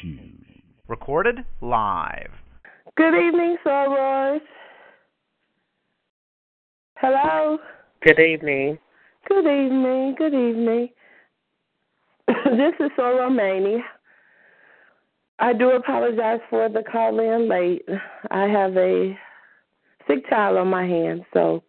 [0.00, 0.46] Shoes.
[0.88, 2.30] Recorded live.
[2.96, 4.40] Good evening, Sorors.
[6.96, 7.58] Hello.
[8.02, 8.78] Good evening.
[9.28, 10.14] Good evening.
[10.16, 10.88] Good evening.
[12.28, 13.82] this is Soror Maney.
[15.38, 17.84] I do apologize for the call in late.
[18.30, 19.18] I have a
[20.08, 21.62] sick child on my hands, so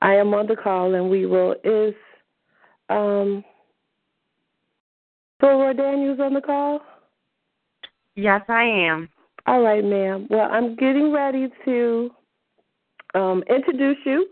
[0.00, 1.56] I am on the call, and we will.
[1.64, 1.94] Is
[2.88, 3.42] um,
[5.42, 6.80] Soror Daniels on the call?
[8.18, 9.08] Yes, I am.
[9.46, 10.26] All right, ma'am.
[10.28, 12.10] Well, I'm getting ready to
[13.14, 14.26] um, introduce you,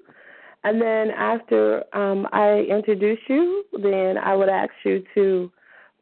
[0.64, 5.52] and then after um, I introduce you, then I would ask you to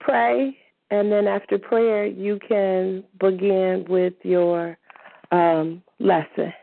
[0.01, 0.57] pray,
[0.91, 4.79] and then after prayer, you can begin with your
[5.30, 6.55] um, lesson.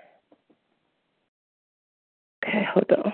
[2.43, 3.13] Okay, hold on.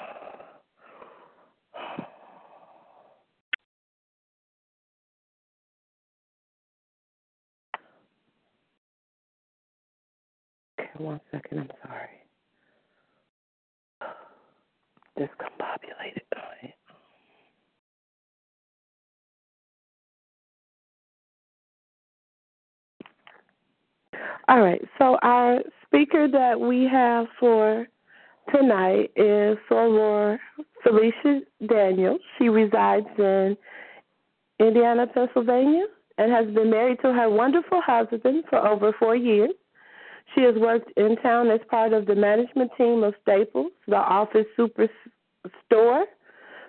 [10.79, 11.59] Okay, one second.
[11.59, 12.09] I'm sorry.
[15.17, 16.28] Discombobulated.
[24.50, 24.81] All right.
[24.98, 27.86] So our speaker that we have for
[28.53, 30.38] tonight is Soror
[30.84, 32.22] Felicia Daniels.
[32.38, 33.58] She resides in
[34.59, 35.86] Indiana, Pennsylvania,
[36.18, 39.52] and has been married to her wonderful husband for over four years.
[40.36, 44.45] She has worked in town as part of the management team of Staples, the office
[44.58, 46.03] superstore.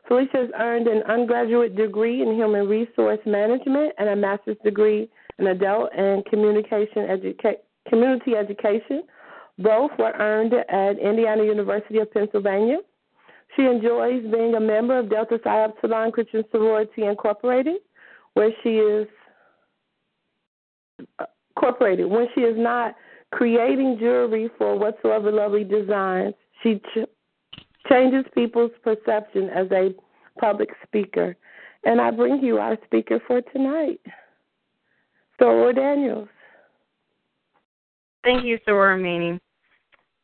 [0.07, 5.49] Felicia has earned an undergraduate degree in human resource management and a master's degree in
[5.49, 9.03] adult and communication educa- community education.
[9.59, 12.79] Both were earned at Indiana University of Pennsylvania.
[13.57, 17.79] She enjoys being a member of Delta Psi Epsilon Christian Sorority Incorporated,
[18.35, 19.09] where she is
[21.19, 21.25] uh,
[21.57, 22.07] incorporated.
[22.07, 22.95] When she is not
[23.33, 26.35] creating jewelry for whatsoever lovely designs.
[26.63, 27.09] She ch-
[27.89, 29.95] changes people's perception as a
[30.41, 31.37] public speaker.
[31.85, 34.01] And I bring you our speaker for tonight,
[35.41, 36.29] Soror Daniels.
[38.25, 39.39] Thank you, Soror Maney.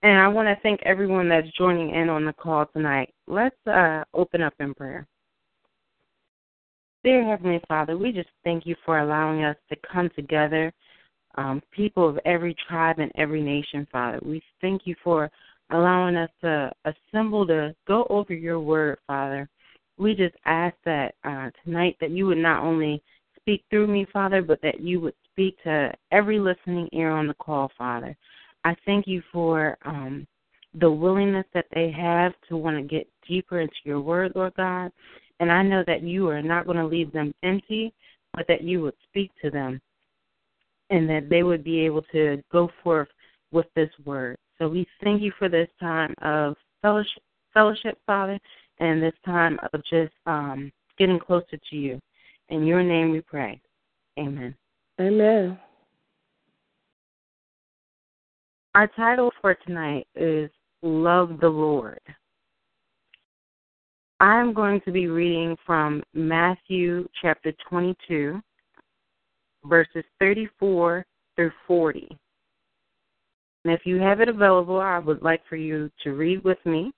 [0.03, 3.15] And I want to thank everyone that's joining in on the call tonight.
[3.27, 5.07] Let's uh, open up in prayer.
[7.05, 10.73] Dear Heavenly Father, we just thank you for allowing us to come together
[11.37, 14.19] um, people of every tribe and every nation, Father.
[14.23, 15.31] We thank you for
[15.71, 19.49] allowing us to assemble to go over your word, Father.
[19.97, 23.03] We just ask that uh, tonight that you would not only
[23.39, 27.35] speak through me, Father, but that you would speak to every listening ear on the
[27.35, 28.17] call, Father.
[28.65, 30.27] I thank you for um,
[30.81, 34.91] the willingness that they have to want to get deeper into your word, Lord God.
[35.41, 37.93] And I know that you are not going to leave them empty,
[38.33, 39.81] but that you would speak to them
[40.95, 43.09] and that they would be able to go forth
[43.51, 44.37] with this word.
[44.59, 47.21] So we thank you for this time of fellowship,
[47.53, 48.39] fellowship Father,
[48.79, 52.01] and this time of just um, getting closer to you.
[52.49, 53.61] In your name we pray.
[54.17, 54.55] Amen.
[55.01, 55.59] Amen.
[58.77, 60.49] Our title for tonight is
[60.83, 62.01] Love the Lord.
[64.21, 68.41] I'm going to be reading from Matthew chapter 22,
[69.65, 71.05] verses 34
[71.37, 72.17] through 40.
[73.65, 76.93] And if you have it available, I would like for you to read with me.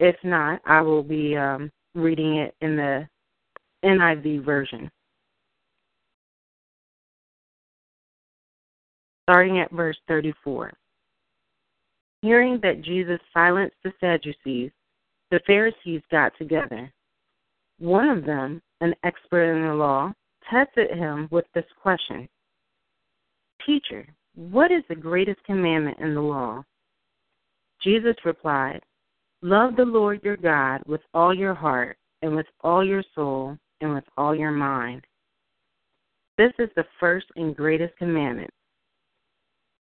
[0.00, 3.06] If not, I will be um, reading it in the
[3.84, 4.90] NIV version.
[9.24, 10.72] Starting at verse 34.
[12.22, 14.70] Hearing that Jesus silenced the Sadducees,
[15.30, 16.92] the Pharisees got together.
[17.78, 20.12] One of them, an expert in the law,
[20.50, 22.28] tested him with this question
[23.66, 26.62] Teacher, what is the greatest commandment in the law?
[27.82, 28.80] Jesus replied,
[29.42, 33.94] Love the Lord your God with all your heart, and with all your soul, and
[33.94, 35.04] with all your mind.
[36.36, 38.50] This is the first and greatest commandment.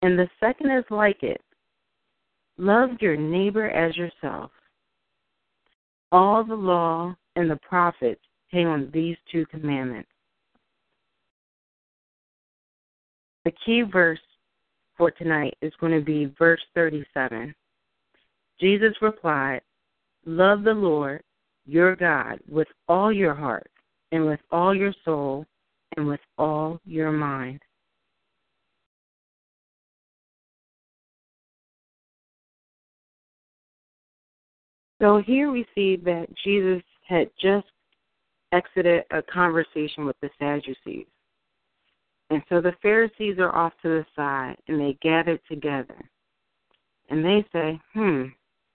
[0.02, 1.40] And the second is like it
[2.56, 4.50] love your neighbor as yourself.
[6.10, 10.08] All the law and the prophets hang on these two commandments.
[13.48, 14.20] The key verse
[14.98, 17.54] for tonight is going to be verse 37.
[18.60, 19.62] Jesus replied,
[20.26, 21.22] Love the Lord
[21.64, 23.70] your God with all your heart,
[24.12, 25.46] and with all your soul,
[25.96, 27.62] and with all your mind.
[35.00, 37.68] So here we see that Jesus had just
[38.52, 41.06] exited a conversation with the Sadducees.
[42.30, 45.96] And so the Pharisees are off to the side and they gather together.
[47.08, 48.24] And they say, hmm,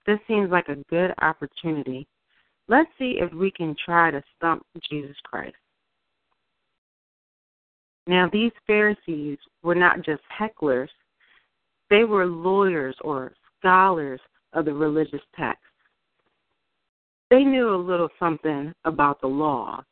[0.08, 2.08] this seems like a good opportunity.
[2.68, 5.56] Let's see if we can try to stump Jesus Christ.
[8.08, 10.90] Now, these Pharisees were not just hecklers,
[11.90, 14.20] they were lawyers or scholars
[14.54, 15.62] of the religious text.
[17.30, 19.84] They knew a little something about the law.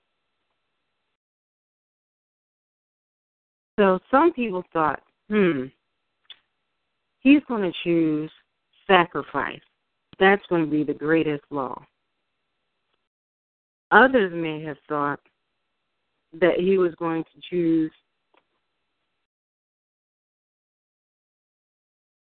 [3.82, 5.64] So some people thought, hmm,
[7.22, 8.30] he's going to choose
[8.86, 9.60] sacrifice.
[10.20, 11.84] That's going to be the greatest law.
[13.90, 15.20] Others may have thought
[16.40, 17.92] that he was going to choose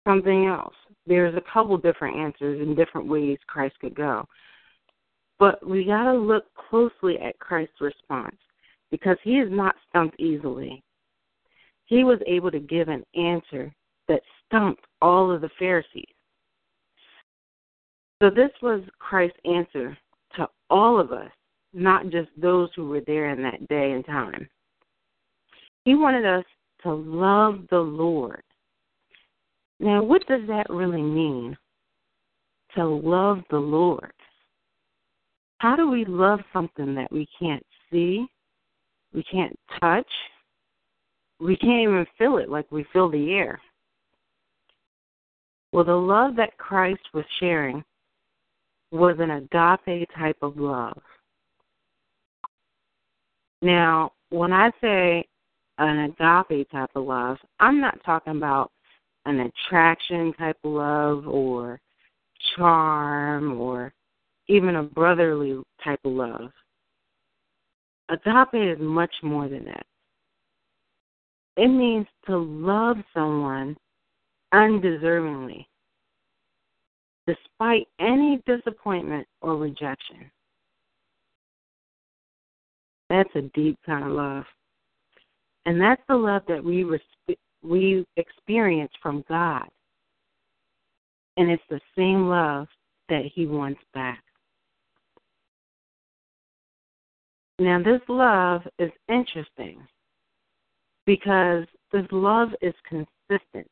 [0.07, 0.73] something else.
[1.05, 4.25] There's a couple different answers and different ways Christ could go.
[5.37, 8.37] But we got to look closely at Christ's response
[8.89, 10.81] because he is not stumped easily.
[11.93, 13.73] He was able to give an answer
[14.07, 16.05] that stumped all of the Pharisees.
[18.21, 19.97] So, this was Christ's answer
[20.37, 21.31] to all of us,
[21.73, 24.47] not just those who were there in that day and time.
[25.83, 26.45] He wanted us
[26.83, 28.43] to love the Lord
[29.83, 31.57] now, what does that really mean?
[32.75, 34.13] To love the Lord.
[35.57, 38.25] How do we love something that we can't see,
[39.13, 40.07] we can't touch,
[41.43, 43.59] we can't even feel it like we feel the air?
[45.71, 47.83] Well, the love that Christ was sharing
[48.91, 51.01] was an agape type of love.
[53.61, 55.27] Now, when I say
[55.79, 58.71] an agape type of love, I'm not talking about
[59.25, 61.79] an attraction type of love or
[62.55, 63.93] charm or
[64.47, 66.51] even a brotherly type of love.
[68.09, 69.85] Agape is much more than that.
[71.55, 73.77] It means to love someone
[74.53, 75.65] undeservingly,
[77.27, 80.31] despite any disappointment or rejection.
[83.09, 84.45] That's a deep kind of love.
[85.65, 86.85] And that's the love that we
[87.61, 89.67] we experience from God.
[91.37, 92.67] And it's the same love
[93.09, 94.23] that He wants back.
[97.59, 99.87] Now, this love is interesting
[101.05, 103.67] because this love is consistent.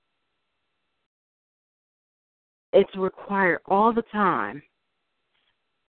[2.74, 4.62] It's required all the time.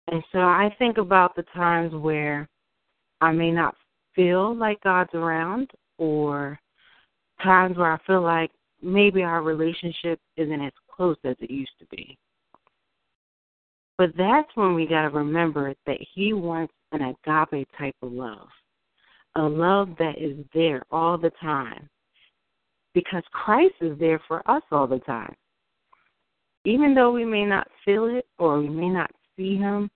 [0.08, 2.48] And so I think about the times where
[3.20, 3.74] I may not
[4.14, 6.58] feel like God's around or
[7.42, 8.50] times where I feel like
[8.82, 12.16] maybe our relationship isn't as close as it used to be.
[13.98, 18.48] But that's when we got to remember that He wants an agape type of love,
[19.36, 21.88] a love that is there all the time.
[22.94, 25.34] Because Christ is there for us all the time.
[26.64, 29.90] Even though we may not feel it or we may not see Him,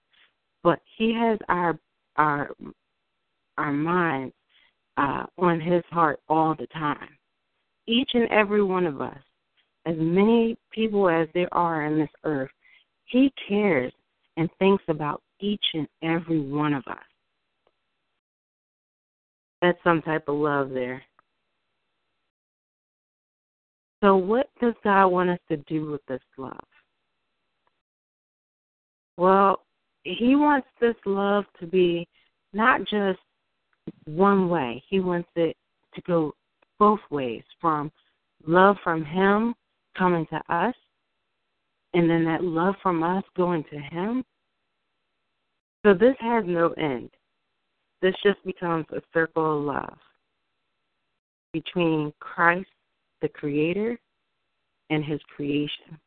[0.62, 1.78] but He has our
[2.16, 2.50] our
[3.58, 4.34] our minds
[4.96, 7.08] uh, on His heart all the time
[7.90, 9.18] each and every one of us,
[9.86, 12.50] as many people as there are on this earth,
[13.06, 13.92] He cares
[14.36, 16.98] and thinks about each and every one of us.
[19.62, 21.02] That's some type of love there.
[24.02, 26.56] So, what does God want us to do with this love?
[29.18, 29.60] Well,
[30.04, 32.08] He wants this love to be
[32.54, 33.18] not just
[34.06, 35.56] one way, He wants it
[35.94, 36.32] to go
[36.78, 37.92] both ways from
[38.46, 39.54] love from Him
[39.98, 40.74] coming to us,
[41.92, 44.24] and then that love from us going to Him.
[45.84, 47.10] So this has no end.
[48.02, 49.98] This just becomes a circle of love
[51.52, 52.68] between Christ,
[53.20, 53.98] the Creator,
[54.88, 55.98] and His creation.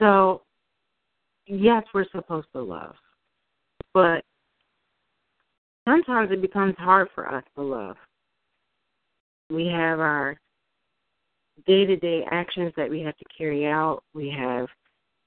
[0.00, 0.42] So,
[1.46, 2.94] yes, we're supposed to love,
[3.94, 4.24] but
[5.86, 7.96] sometimes it becomes hard for us to love.
[9.50, 10.36] We have our
[11.66, 14.66] day to day actions that we have to carry out, we have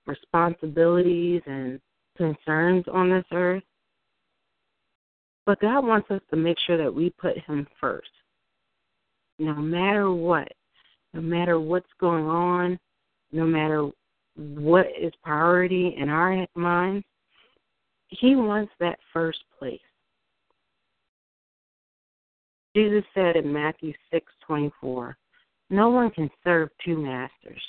[0.08, 1.80] responsibilities and
[2.18, 3.64] concerns on this earth.
[5.46, 8.10] But God wants us to make sure that we put Him first.
[9.38, 10.48] No matter what,
[11.14, 12.80] no matter what's going on,
[13.32, 13.90] no matter
[14.36, 17.06] what is priority in our minds,
[18.08, 19.80] He wants that first place.
[22.76, 25.18] Jesus said in Matthew 6:24,
[25.70, 27.64] "No one can serve two masters.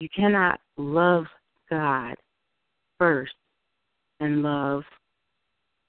[0.00, 1.26] You cannot love
[1.70, 2.16] God
[3.04, 3.34] first
[4.20, 4.82] and love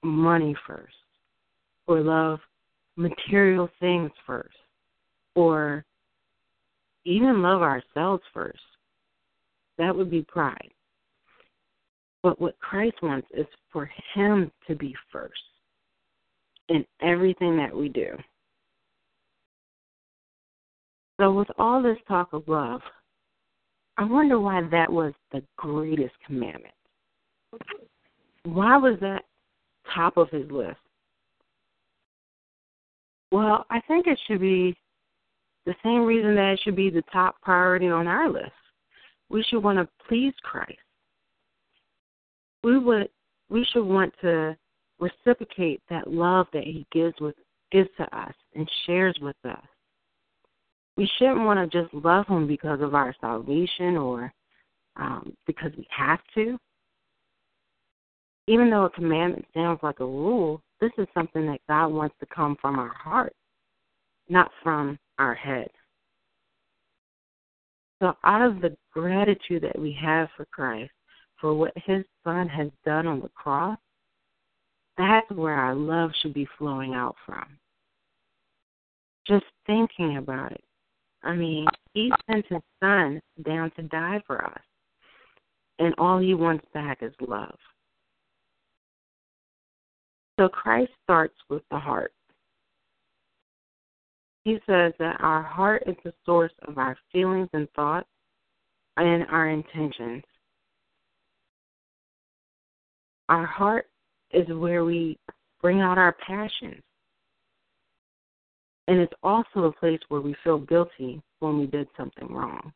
[0.02, 0.92] money first.
[1.86, 2.40] or love
[2.96, 4.56] material things first
[5.34, 5.82] or
[7.04, 8.58] even love ourselves first.
[9.78, 10.72] That would be pride.
[12.22, 15.40] But what Christ wants is for Him to be first
[16.68, 18.08] in everything that we do.
[21.18, 22.82] So, with all this talk of love,
[23.96, 26.75] I wonder why that was the greatest commandment.
[28.46, 29.24] Why was that
[29.94, 30.78] top of his list?
[33.32, 34.76] Well, I think it should be
[35.64, 38.52] the same reason that it should be the top priority on our list.
[39.28, 40.78] We should want to please Christ.
[42.62, 43.08] We would
[43.48, 44.56] we should want to
[45.00, 47.34] reciprocate that love that he gives with
[47.72, 49.66] gives to us and shares with us.
[50.96, 54.32] We shouldn't want to just love him because of our salvation or
[54.96, 56.58] um, because we have to.
[58.48, 62.26] Even though a commandment sounds like a rule, this is something that God wants to
[62.26, 63.34] come from our heart,
[64.28, 65.68] not from our head.
[68.00, 70.92] So, out of the gratitude that we have for Christ,
[71.40, 73.78] for what his son has done on the cross,
[74.98, 77.44] that's where our love should be flowing out from.
[79.26, 80.64] Just thinking about it.
[81.22, 84.60] I mean, he sent his son down to die for us.
[85.78, 87.58] And all he wants back is love.
[90.38, 92.12] So Christ starts with the heart.
[94.44, 98.08] He says that our heart is the source of our feelings and thoughts
[98.96, 100.22] and our intentions.
[103.28, 103.86] Our heart
[104.30, 105.18] is where we
[105.60, 106.82] bring out our passions.
[108.88, 112.72] And it's also a place where we feel guilty when we did something wrong.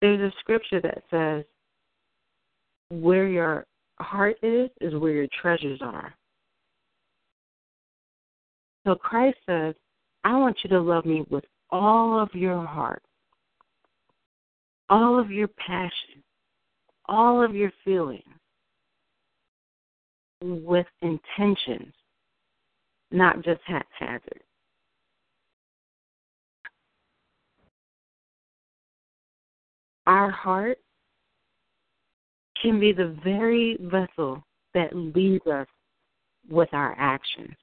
[0.00, 1.44] There's a scripture that says,
[2.88, 3.66] Where your
[4.00, 6.14] heart is, is where your treasures are.
[8.86, 9.74] So Christ says,
[10.24, 13.02] I want you to love me with all of your heart,
[14.88, 16.22] all of your passion,
[17.06, 18.22] all of your feelings,
[20.42, 21.92] with intentions,
[23.10, 24.42] not just haphazard.
[30.06, 30.78] Our heart
[32.62, 34.42] can be the very vessel
[34.74, 35.66] that leads us
[36.50, 37.54] with our actions.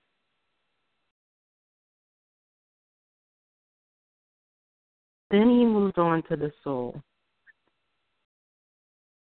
[5.31, 7.01] Then he moves on to the soul.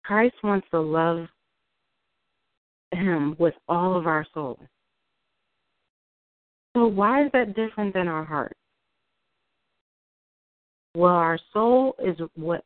[0.03, 1.27] Christ wants to love
[2.91, 4.59] him with all of our soul.
[6.75, 8.55] So, why is that different than our heart?
[10.95, 12.63] Well, our soul is what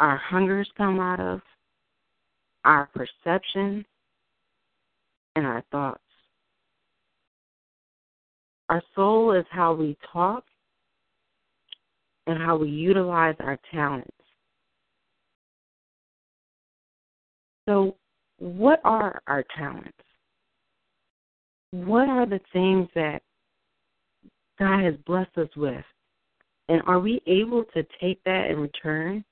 [0.00, 1.40] our hungers come out of,
[2.64, 3.84] our perceptions,
[5.36, 6.02] and our thoughts.
[8.68, 10.44] Our soul is how we talk
[12.26, 14.10] and how we utilize our talents.
[17.68, 17.96] So,
[18.38, 19.92] what are our talents?
[21.70, 23.20] What are the things that
[24.58, 25.84] God has blessed us with?
[26.68, 29.24] And are we able to take that in return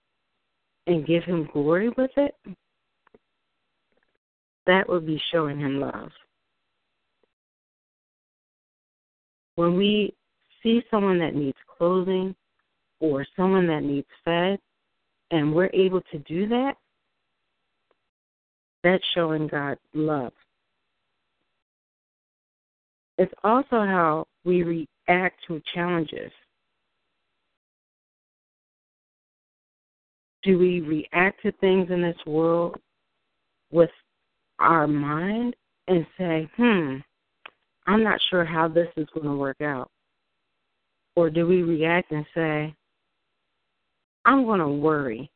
[0.87, 2.35] and give Him glory with it?
[4.66, 6.11] That would be showing Him love.
[9.54, 10.14] When we
[10.62, 12.35] see someone that needs clothing
[13.00, 14.58] or someone that needs fed,
[15.30, 16.75] and we're able to do that,
[18.82, 20.32] that's showing God love.
[23.18, 24.62] It's also how we
[25.08, 26.30] react to challenges.
[30.42, 32.76] Do we react to things in this world
[33.73, 33.90] with
[34.58, 35.54] our mind
[35.88, 36.96] and say, hmm,
[37.86, 39.90] I'm not sure how this is going to work out?
[41.14, 42.75] Or do we react and say,
[44.25, 45.30] I'm going to worry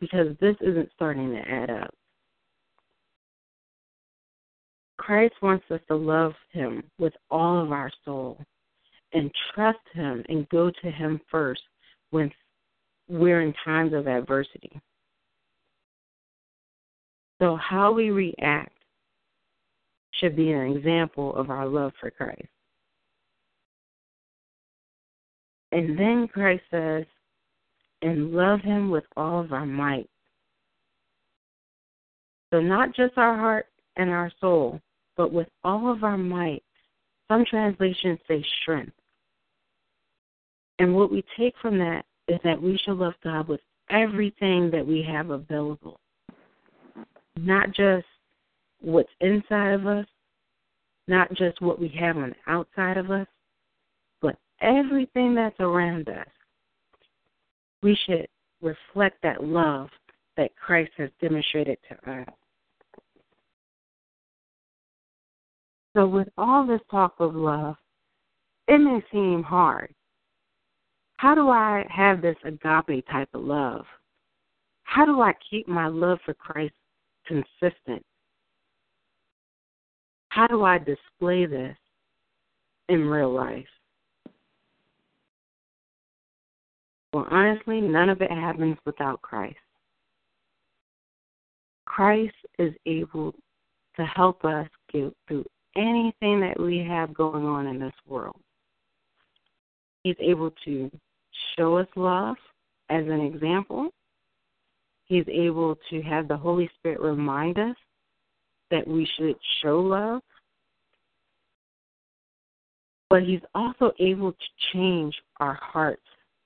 [0.00, 1.94] because this isn't starting to add up?
[4.98, 8.38] Christ wants us to love Him with all of our soul
[9.12, 11.62] and trust Him and go to Him first
[12.10, 12.30] when
[13.08, 14.80] we're in times of adversity.
[17.44, 18.72] So, how we react
[20.18, 22.48] should be an example of our love for Christ.
[25.70, 27.04] And then Christ says,
[28.00, 30.08] and love Him with all of our might.
[32.50, 34.80] So, not just our heart and our soul,
[35.14, 36.62] but with all of our might.
[37.28, 38.96] Some translations say strength.
[40.78, 43.60] And what we take from that is that we should love God with
[43.90, 46.00] everything that we have available,
[47.36, 48.06] not just
[48.80, 50.06] what's inside of us,
[51.08, 53.26] not just what we have on the outside of us,
[54.20, 56.26] but everything that's around us.
[57.82, 58.26] We should
[58.62, 59.88] reflect that love
[60.36, 62.28] that Christ has demonstrated to us.
[65.94, 67.76] So, with all this talk of love,
[68.66, 69.94] it may seem hard.
[71.18, 73.84] How do I have this agape type of love?
[74.82, 76.74] How do I keep my love for Christ
[77.26, 78.04] consistent?
[80.28, 81.76] How do I display this
[82.88, 83.66] in real life?
[87.12, 89.56] Well, honestly, none of it happens without Christ.
[91.86, 93.32] Christ is able
[93.96, 95.44] to help us get through
[95.76, 98.40] anything that we have going on in this world.
[100.02, 100.90] He's able to
[101.56, 102.36] show us love
[102.90, 103.90] as an example.
[105.06, 107.76] He's able to have the Holy Spirit remind us
[108.70, 110.22] that we should show love.
[113.10, 114.38] But He's also able to
[114.72, 116.02] change our hearts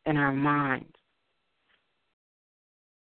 [0.07, 0.93] and our minds.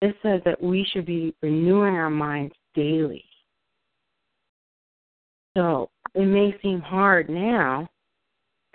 [0.03, 3.25] It says that we should be renewing our minds daily.
[5.57, 7.89] So it may seem hard now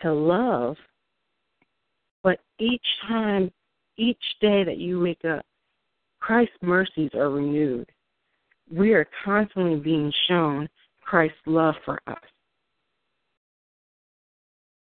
[0.02, 0.76] to love,
[2.22, 3.52] but each time,
[3.98, 5.46] each day that you wake up,
[6.26, 7.88] Christ's mercies are renewed.
[8.72, 10.68] We are constantly being shown
[11.04, 12.18] Christ's love for us.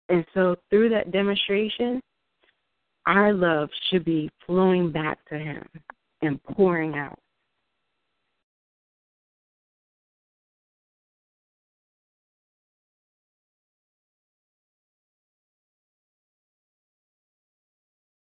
[0.08, 2.00] And so through that demonstration,
[3.06, 5.66] our love should be flowing back to Him
[6.22, 7.18] and pouring out.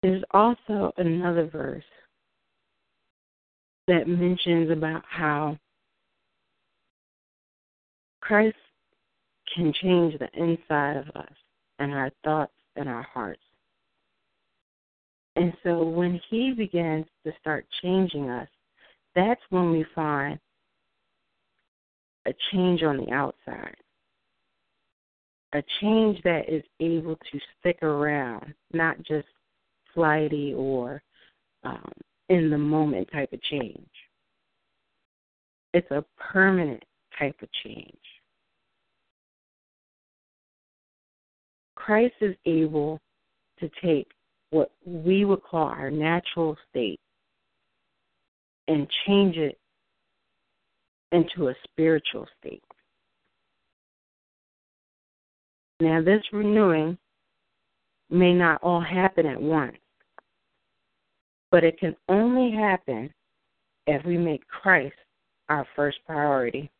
[0.03, 1.83] There's also another verse
[3.87, 5.59] that mentions about how
[8.21, 8.57] Christ
[9.55, 11.33] can change the inside of us
[11.79, 13.41] and our thoughts and our hearts.
[15.37, 18.49] And so when He begins to start changing us,
[19.15, 20.39] that's when we find
[22.27, 23.77] a change on the outside.
[25.53, 29.29] A change that is able to stick around, not just
[29.95, 31.03] flighty or
[31.65, 31.93] um,
[32.29, 33.89] in the moment type of change.
[35.73, 36.83] It's a permanent
[37.19, 37.97] type of change.
[41.75, 43.01] Christ is able
[43.61, 44.11] to take
[44.51, 47.01] what we would call our natural state
[48.69, 49.59] and change it
[51.13, 52.63] into a spiritual state.
[55.81, 56.99] Now, this renewing
[58.11, 59.77] may not all happen at once.
[61.57, 63.11] But it can only happen
[63.87, 64.95] if we make Christ
[65.49, 66.71] our first priority.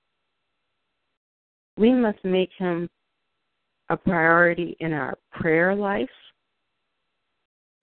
[1.79, 2.91] We must make him
[3.89, 6.11] a priority in our prayer life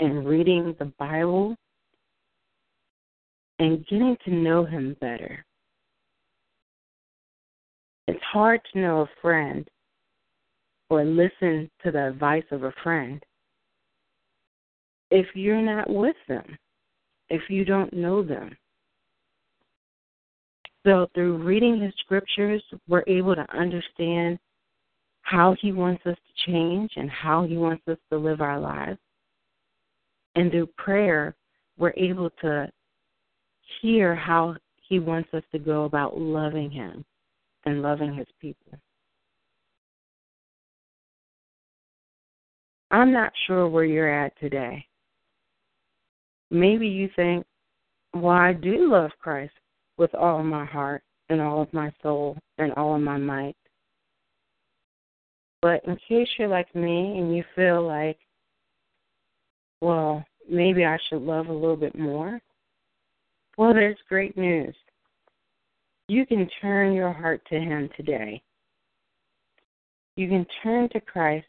[0.01, 1.55] and reading the Bible
[3.57, 5.43] and getting to know him better.
[8.07, 9.67] It's hard to know a friend
[10.91, 13.23] or listen to the advice of a friend
[15.09, 16.55] if you're not with them
[17.33, 18.55] if you don't know them.
[20.85, 24.37] So, through reading his scriptures, we're able to understand
[25.23, 28.99] how he wants us to change and how he wants us to live our lives.
[30.35, 31.35] And through prayer,
[31.75, 32.69] we're able to
[33.81, 34.55] hear how
[34.87, 37.03] he wants us to go about loving him
[37.65, 38.77] and loving his people.
[42.91, 44.85] I'm not sure where you're at today
[46.53, 47.45] maybe you think,
[48.13, 49.53] well, I do love Christ
[49.97, 53.55] with all of my heart and all of my soul and all of my might.
[55.61, 58.19] But in case you're like me and you feel like,
[59.81, 62.39] well, maybe I should love a little bit more,
[63.57, 64.75] well, there's great news.
[66.07, 68.41] You can turn your heart to Him today.
[70.15, 71.47] You can turn to Christ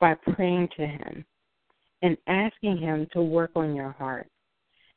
[0.00, 1.24] by praying to Him
[2.02, 4.28] and asking Him to work on your heart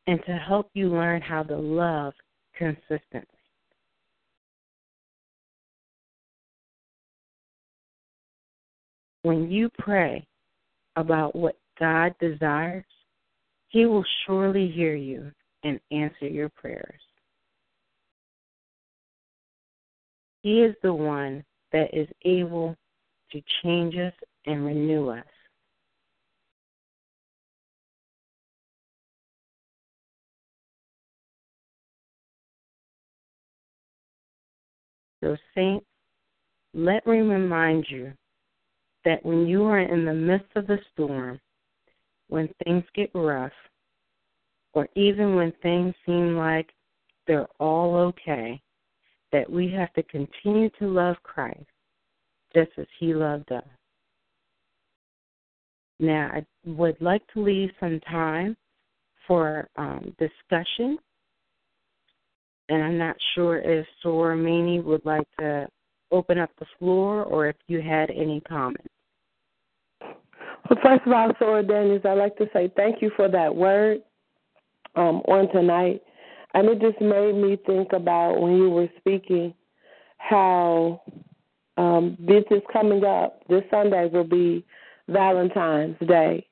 [0.08, 2.14] and to help you learn how to love
[2.58, 3.28] consistently.
[9.24, 10.26] When you pray
[10.96, 12.86] about what God desires,
[13.70, 15.32] He will surely hear you
[15.64, 17.00] and answer your prayers.
[20.42, 22.76] He is the one that is able
[23.32, 24.14] to change us
[24.46, 25.26] and renew us.
[35.24, 35.86] So, saints,
[36.74, 38.12] let me remind you
[39.06, 41.40] that when you are in the midst of the storm,
[42.28, 43.54] when things get rough,
[44.74, 46.70] or even when things seem like
[47.26, 48.62] they're all okay,
[49.32, 51.64] that we have to continue to love Christ
[52.54, 53.64] just as He loved us.
[56.02, 58.58] Now, I would like to leave some time
[59.26, 60.98] for um, discussion,
[62.70, 65.68] and I'm not sure if Soror Maney would like to
[66.12, 68.88] open up the floor or if you had any comments.
[70.70, 74.00] Well, first of all, Soror Daniels, I'd like to say thank you for that word
[74.96, 76.02] um, on tonight.
[76.54, 79.54] And it just made me think about when you were speaking
[80.20, 81.02] how
[81.78, 83.42] um, this is coming up.
[83.50, 84.64] This Sunday will be
[85.10, 86.48] Valentine's Day.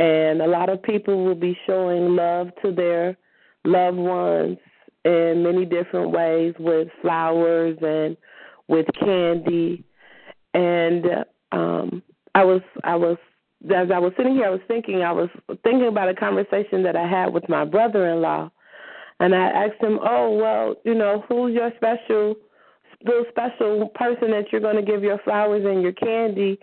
[0.00, 3.16] And a lot of people will be showing love to their
[3.64, 4.58] loved ones
[5.04, 8.16] in many different ways with flowers and
[8.68, 9.84] with candy.
[10.54, 11.04] And
[11.52, 12.02] um,
[12.34, 13.16] I was I was
[13.64, 15.28] as I was sitting here, I was thinking, I was
[15.62, 18.50] thinking about a conversation that I had with my brother-in-law,
[19.20, 22.36] and I asked him, "Oh, well, you know, who's your special,
[23.04, 26.58] little special person that you're going to give your flowers and your candy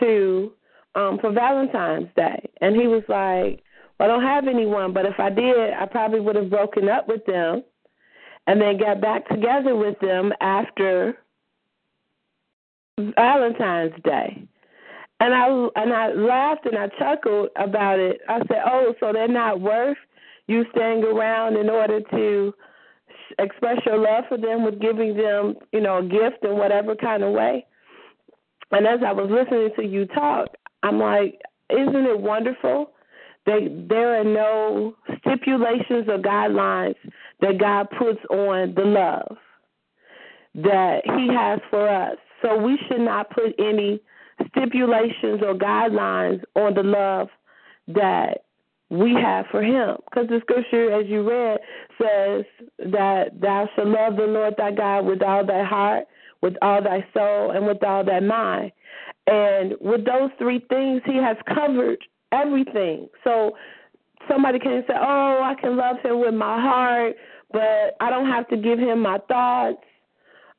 [0.00, 0.52] to
[0.94, 3.62] um, for Valentine's Day?" And he was like,
[4.00, 7.08] well, "I don't have anyone, but if I did, I probably would have broken up
[7.08, 7.62] with them,
[8.48, 11.16] and then got back together with them after
[12.98, 14.42] Valentine's Day."
[15.20, 18.20] And I and I laughed and I chuckled about it.
[18.28, 19.98] I said, "Oh, so they're not worth
[20.46, 22.54] you staying around in order to
[23.38, 27.22] express your love for them with giving them, you know, a gift in whatever kind
[27.22, 27.66] of way."
[28.70, 30.48] And as I was listening to you talk,
[30.82, 32.92] I'm like, "Isn't it wonderful
[33.44, 36.96] that there are no stipulations or guidelines
[37.40, 39.36] that God puts on the love
[40.54, 42.16] that He has for us?
[42.42, 44.00] So we should not put any."
[44.46, 47.28] stipulations or guidelines on the love
[47.88, 48.44] that
[48.90, 49.96] we have for him.
[50.04, 51.58] Because the scripture, as you read,
[52.00, 52.44] says
[52.90, 56.04] that thou shalt love the Lord thy God with all thy heart,
[56.42, 58.72] with all thy soul, and with all thy mind.
[59.26, 61.98] And with those three things, he has covered
[62.32, 63.08] everything.
[63.24, 63.52] So
[64.28, 67.14] somebody can say, oh, I can love him with my heart,
[67.52, 69.82] but I don't have to give him my thoughts.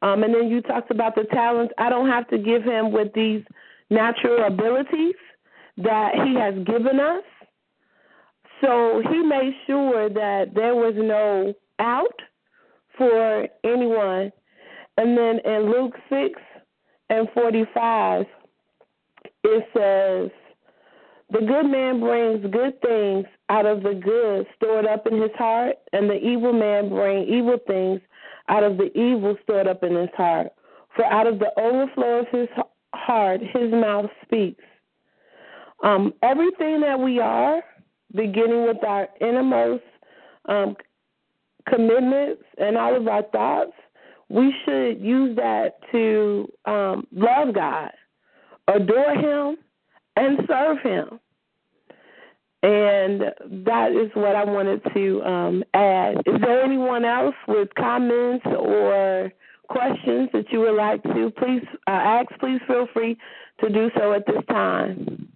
[0.01, 1.73] Um, and then you talked about the talents.
[1.77, 3.43] I don't have to give him with these
[3.89, 5.15] natural abilities
[5.77, 7.23] that He has given us.
[8.61, 12.21] So He made sure that there was no out
[12.97, 14.31] for anyone.
[14.97, 16.39] And then in Luke 6
[17.09, 18.25] and 45,
[19.43, 20.31] it says,
[21.31, 25.75] The good man brings good things out of the good stored up in his heart,
[25.93, 28.01] and the evil man brings evil things
[28.47, 30.47] out of the evil stored up in his heart.
[30.95, 32.47] For out of the overflow of his
[32.93, 34.63] heart, his mouth speaks.
[35.83, 37.61] Um, everything that we are,
[38.13, 39.83] beginning with our innermost
[40.47, 40.75] um,
[41.67, 43.71] commitments and all of our thoughts,
[44.29, 47.91] we should use that to um, love God,
[48.67, 49.57] adore Him,
[50.15, 51.19] and serve Him.
[52.61, 53.21] And
[53.65, 56.17] that is what I wanted to um, add.
[56.25, 59.31] Is there anyone else with comments or
[59.69, 63.17] questions that you would like to please uh, ask, please feel free
[63.61, 65.28] to do so at this time.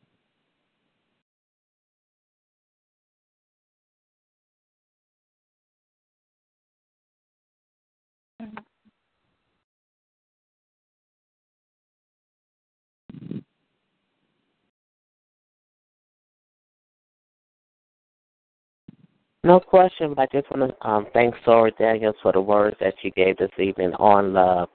[19.45, 22.93] No question, but I just want to um, thank Soror Daniels for the words that
[23.01, 24.69] she gave this evening on love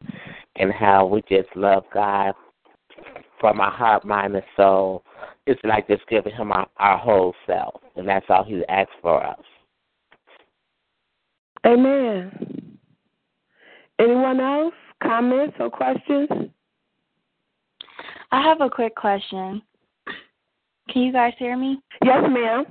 [0.56, 2.34] and how we just love God
[3.40, 5.04] from our heart, mind, and soul.
[5.46, 9.24] It's like just giving Him our, our whole self, and that's all He asks for
[9.24, 9.40] us.
[11.64, 12.78] Amen.
[13.98, 14.74] Anyone else?
[15.02, 16.28] Comments or questions?
[18.32, 19.62] I have a quick question.
[20.90, 21.80] Can you guys hear me?
[22.04, 22.64] Yes, ma'am.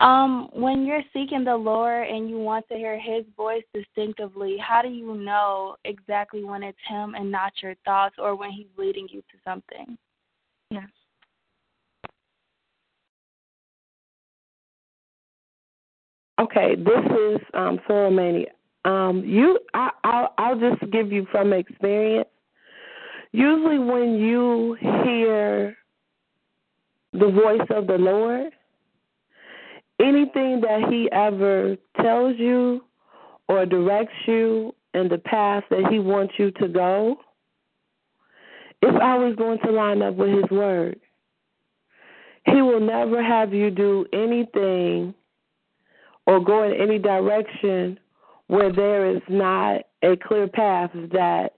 [0.00, 4.82] Um, when you're seeking the Lord and you want to hear His voice distinctively, how
[4.82, 9.08] do you know exactly when it's Him and not your thoughts, or when He's leading
[9.10, 9.98] you to something?
[10.70, 10.88] Yes.
[16.40, 18.46] Okay, this is um, Soror Maney.
[18.86, 22.28] Um, you, I, I'll, I'll just give you from experience.
[23.32, 25.76] Usually, when you hear
[27.12, 28.52] the voice of the Lord,
[30.00, 32.82] anything that he ever tells you
[33.48, 37.16] or directs you in the path that he wants you to go,
[38.82, 40.98] it's always going to line up with His Word.
[42.46, 45.14] He will never have you do anything
[46.26, 47.98] or go in any direction
[48.46, 51.50] where there is not a clear path that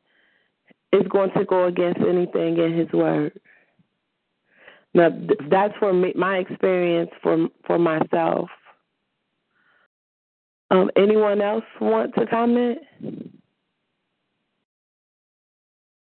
[0.93, 3.39] is going to go against anything in His Word.
[4.95, 5.09] Now,
[5.51, 8.49] that's for me, my experience for for myself.
[10.71, 12.79] Um, anyone else want to comment?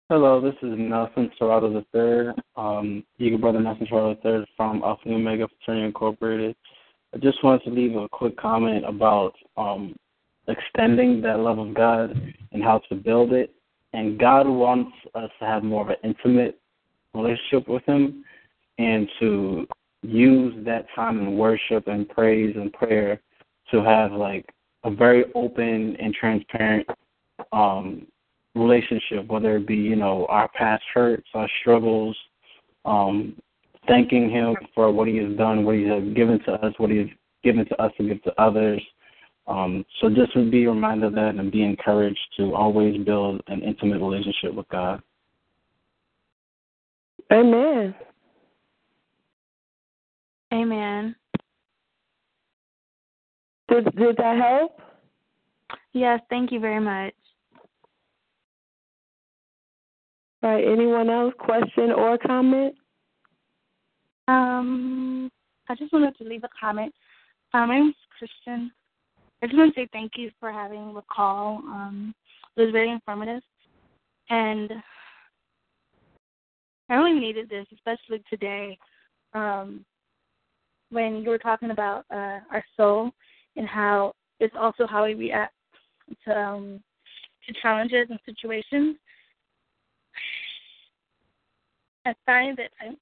[0.09, 5.15] Hello, this is Nelson Serrato III, um, Eagle Brother Nelson Serrato III from Alpha and
[5.15, 6.55] Omega Fraternity Incorporated.
[7.13, 9.95] I just wanted to leave a quick comment about um,
[10.47, 12.11] extending that love of God
[12.53, 13.53] and how to build it.
[13.93, 16.59] And God wants us to have more of an intimate
[17.13, 18.23] relationship with Him
[18.77, 19.67] and to
[20.03, 23.21] use that time in worship and praise and prayer
[23.71, 24.45] to have like
[24.83, 26.87] a very open and transparent
[27.51, 28.07] um
[28.57, 32.17] relationship, whether it be, you know, our past hurts, our struggles,
[32.85, 33.35] um,
[33.87, 36.97] thanking him for what he has done, what he has given to us, what he
[36.97, 37.07] has
[37.43, 38.81] given to us to give to others.
[39.47, 43.61] Um, so just to be reminded of that and be encouraged to always build an
[43.61, 45.01] intimate relationship with God.
[47.31, 47.95] Amen.
[50.53, 51.15] Amen.
[53.69, 54.79] Did did that help?
[55.93, 57.13] Yes, thank you very much.
[60.43, 62.75] All right, anyone else question or comment?
[64.27, 65.31] Um,
[65.67, 66.93] I just wanted to leave a comment.
[67.53, 68.71] Um, my name is Christian.
[69.41, 71.57] I just want to say thank you for having the call.
[71.65, 72.13] Um,
[72.55, 73.41] it was very informative,
[74.29, 74.71] and
[76.89, 78.77] I really needed this, especially today,
[79.33, 79.85] um,
[80.89, 83.11] when you were talking about uh, our soul
[83.55, 85.53] and how it's also how we react
[86.25, 86.83] to um,
[87.45, 88.97] to challenges and situations.
[92.05, 92.97] I find that I'm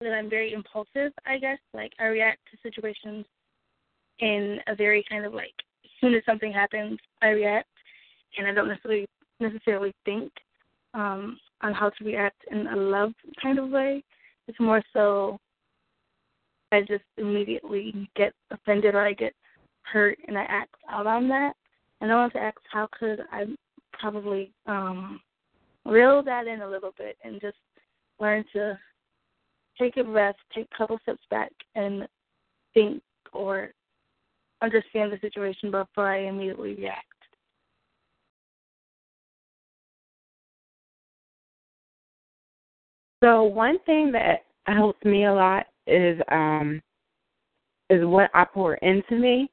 [0.00, 1.58] that I'm very impulsive, I guess.
[1.74, 3.26] Like I react to situations
[4.20, 7.68] in a very kind of like as soon as something happens, I react
[8.36, 9.06] and I don't necessarily
[9.40, 10.32] necessarily think
[10.94, 14.02] um on how to react in a love kind of way.
[14.46, 15.38] It's more so
[16.72, 19.34] I just immediately get offended or I get
[19.82, 21.54] hurt and I act out on that.
[22.00, 23.46] And I want to ask how could I
[23.92, 25.20] probably um
[25.84, 27.56] reel that in a little bit and just
[28.20, 28.78] learn to
[29.78, 32.06] take a rest, take a couple steps back, and
[32.74, 33.02] think
[33.32, 33.70] or
[34.60, 37.04] understand the situation before I immediately react.
[43.22, 46.82] So one thing that helps me a lot is um
[47.90, 49.50] is what I pour into me.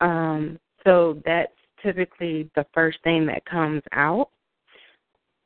[0.00, 1.52] Um so that's
[1.82, 4.30] typically the first thing that comes out.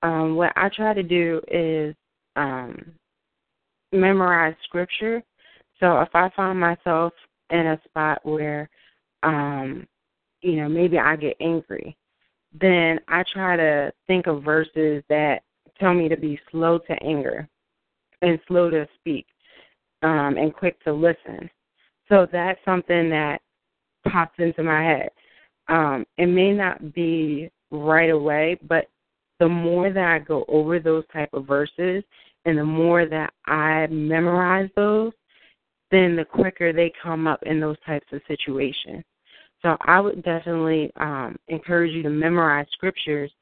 [0.02, 1.94] Um what I try to do is
[2.36, 2.92] um
[3.92, 5.22] memorize scripture.
[5.80, 7.12] So if I find myself
[7.50, 8.68] in a spot where
[9.22, 9.86] um
[10.40, 11.96] you know, maybe I get angry,
[12.60, 15.40] then I try to think of verses that
[15.80, 17.48] tell me to be slow to anger
[18.22, 19.26] and slow to speak
[20.04, 21.50] um, and quick to listen.
[22.08, 23.40] So that's something that
[24.06, 25.10] pops into my head.
[25.68, 28.86] Um, it may not be right away, but
[29.40, 32.04] the more that I go over those type of verses
[32.44, 35.12] and the more that I memorize those,
[35.90, 39.02] then the quicker they come up in those types of situations.
[39.62, 43.32] So I would definitely um, encourage you to memorize scriptures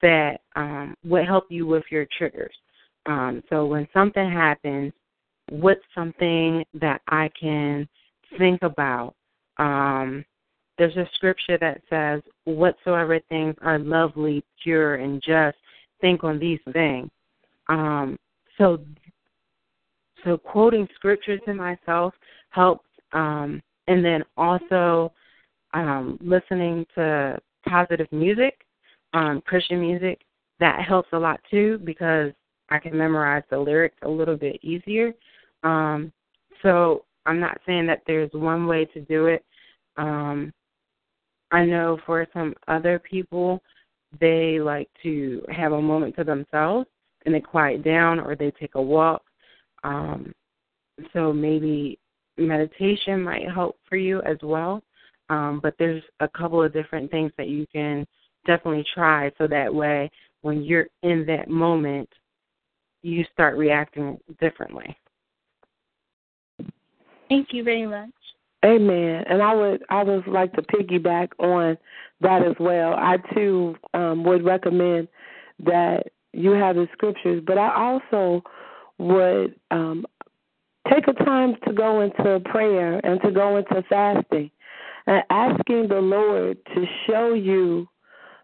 [0.00, 2.54] that um, would help you with your triggers.
[3.06, 4.92] Um, so when something happens,
[5.50, 7.88] what's something that I can
[8.38, 9.14] think about?
[9.58, 10.24] Um,
[10.78, 15.56] there's a scripture that says, Whatsoever things are lovely, pure, and just,
[16.00, 17.08] think on these things.
[17.68, 18.18] Um,
[18.58, 18.78] so,
[20.24, 22.14] so quoting scripture to myself
[22.50, 25.12] helps, um, and then also
[25.74, 28.60] um, listening to positive music,
[29.14, 30.20] um, Christian music,
[30.60, 32.32] that helps a lot too because
[32.70, 35.12] I can memorize the lyrics a little bit easier.
[35.62, 36.12] Um,
[36.62, 39.44] so I'm not saying that there's one way to do it.
[39.96, 40.52] Um,
[41.50, 43.62] I know for some other people,
[44.20, 46.86] they like to have a moment to themselves
[47.24, 49.22] and they quiet down or they take a walk.
[49.84, 50.32] Um,
[51.12, 51.98] so maybe
[52.38, 54.82] meditation might help for you as well.
[55.28, 58.06] Um, but there's a couple of different things that you can
[58.46, 60.10] definitely try so that way
[60.42, 62.08] when you're in that moment,
[63.02, 64.96] you start reacting differently.
[67.28, 68.10] Thank you very much.
[68.64, 69.24] Amen.
[69.28, 71.76] And I would I would like to piggyback on
[72.20, 72.94] that as well.
[72.94, 75.08] I too um, would recommend
[75.64, 78.42] that you have the scriptures, but I also
[78.98, 80.04] would um,
[80.90, 84.50] take a time to go into prayer and to go into fasting
[85.06, 87.88] and asking the Lord to show you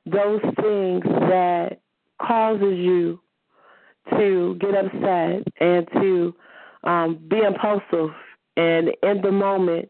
[0.07, 1.81] those things that
[2.21, 3.21] causes you
[4.11, 6.35] to get upset and to
[6.85, 8.14] um, be impulsive
[8.57, 9.88] and in the moment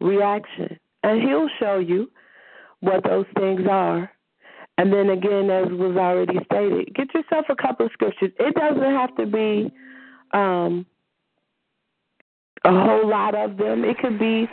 [0.00, 0.78] reaction.
[1.02, 2.10] And he'll show you
[2.80, 4.10] what those things are.
[4.76, 8.32] And then again, as was already stated, get yourself a couple of scriptures.
[8.38, 9.72] It doesn't have to be
[10.32, 10.84] um,
[12.64, 13.84] a whole lot of them.
[13.84, 14.50] It could be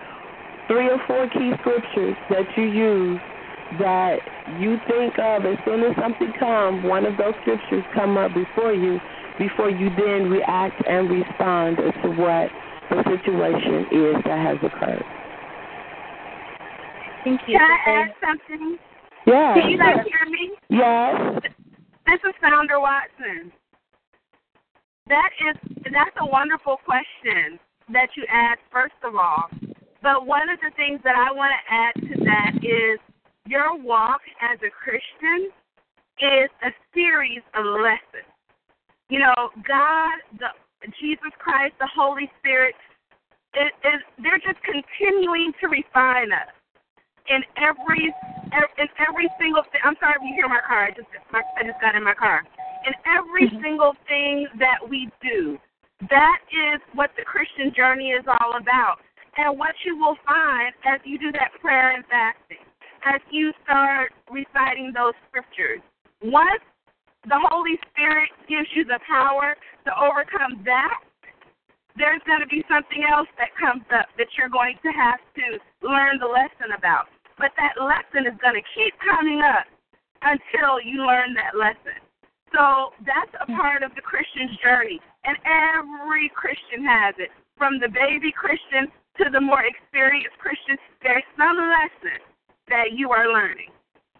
[0.67, 3.21] three or four key scriptures that you use
[3.71, 8.34] that you think of as soon as something comes, one of those scriptures come up
[8.34, 9.00] before you,
[9.38, 12.52] before you then react and respond as to what
[12.91, 15.04] the situation is that has occurred.
[17.23, 17.58] Thank you.
[17.58, 18.77] Can I add something?
[19.25, 19.58] Yes.
[19.58, 20.51] Can you guys hear me?
[20.69, 21.41] Yes.
[22.06, 23.51] This is Founder Watson.
[25.08, 25.56] That is
[25.91, 27.60] that's a wonderful question
[27.91, 29.45] that you asked first of all.
[30.01, 32.99] But one of the things that I want to add to that is
[33.45, 35.51] your walk as a Christian
[36.19, 38.30] is a series of lessons.
[39.10, 40.49] You know, God, the
[41.00, 42.74] Jesus Christ, the Holy Spirit,
[43.54, 46.50] it, it, they're just continuing to refine us
[47.30, 48.10] in every
[48.52, 49.82] in every single thing.
[49.84, 50.89] I'm sorry if you hear my car.
[50.89, 52.44] I just I just got in my car.
[52.88, 53.62] In every mm-hmm.
[53.62, 55.60] single thing that we do,
[56.10, 58.98] that is what the Christian journey is all about.
[59.38, 62.65] And what you will find as you do that prayer and fasting,
[63.06, 65.80] as you start reciting those scriptures,
[66.22, 66.63] once
[67.25, 69.55] the Holy Spirit gives you the power
[69.86, 71.01] to overcome that,
[71.95, 75.60] there's going to be something else that comes up that you're going to have to
[75.86, 77.12] learn the lesson about.
[77.38, 79.67] But that lesson is going to keep coming up
[80.23, 81.99] until you learn that lesson.
[82.55, 84.99] So that's a part of the Christian's journey.
[85.25, 87.29] And every Christian has it.
[87.57, 88.89] From the baby Christian
[89.21, 92.17] to the more experienced Christian, there's some lesson
[92.69, 93.69] that you are learning.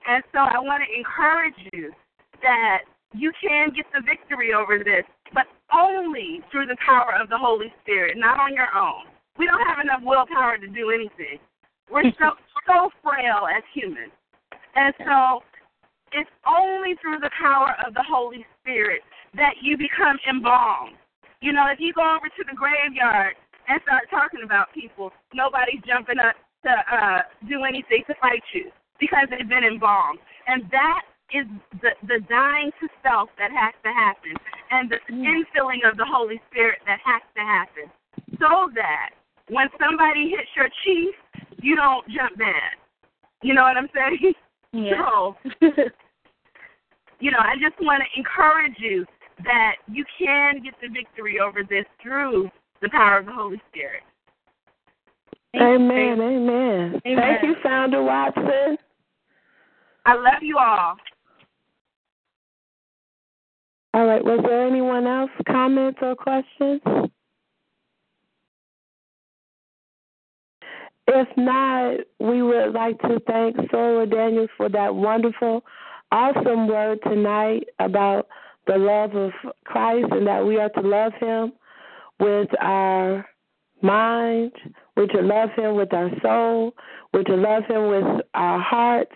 [0.06, 1.94] And so I want to encourage you
[2.42, 7.38] that you can get the victory over this, but only through the power of the
[7.38, 9.08] Holy Spirit, not on your own.
[9.38, 11.40] We don't have enough willpower to do anything.
[11.90, 12.36] We're so
[12.68, 14.12] so frail as humans.
[14.76, 15.44] And so
[16.12, 19.02] it's only through the power of the Holy Spirit
[19.36, 20.96] that you become embalmed.
[21.42, 23.36] You know, if you go over to the graveyard
[23.68, 28.70] and start talking about people, nobody's jumping up to uh, do anything to fight you
[29.00, 30.20] because they've been embalmed.
[30.48, 31.02] And that
[31.34, 31.48] is
[31.82, 34.34] the, the dying to self that has to happen
[34.72, 35.24] and the mm.
[35.24, 37.92] infilling of the Holy Spirit that has to happen
[38.40, 39.12] so that
[39.50, 41.16] when somebody hits your chief,
[41.62, 42.80] you don't jump mad.
[43.44, 44.34] You know what I'm saying?
[44.74, 44.94] Yeah.
[44.96, 45.36] So,
[47.20, 49.06] you know, I just want to encourage you
[49.44, 52.50] that you can get the victory over this through
[52.82, 54.04] the power of the Holy Spirit.
[55.58, 57.02] Amen, amen.
[57.06, 57.18] amen.
[57.18, 58.78] Thank you, Founder Watson.
[60.06, 60.96] I love you all.
[64.12, 64.26] Right.
[64.26, 66.82] Was there anyone else comments or questions?
[71.08, 75.64] If not, we would like to thank Soror Daniels for that wonderful,
[76.12, 78.28] awesome word tonight about
[78.68, 79.32] the love of
[79.64, 81.54] Christ and that we are to love Him
[82.20, 83.26] with our
[83.82, 84.52] mind,
[84.98, 86.74] we're to love Him with our soul,
[87.14, 89.16] we're to love Him with our hearts,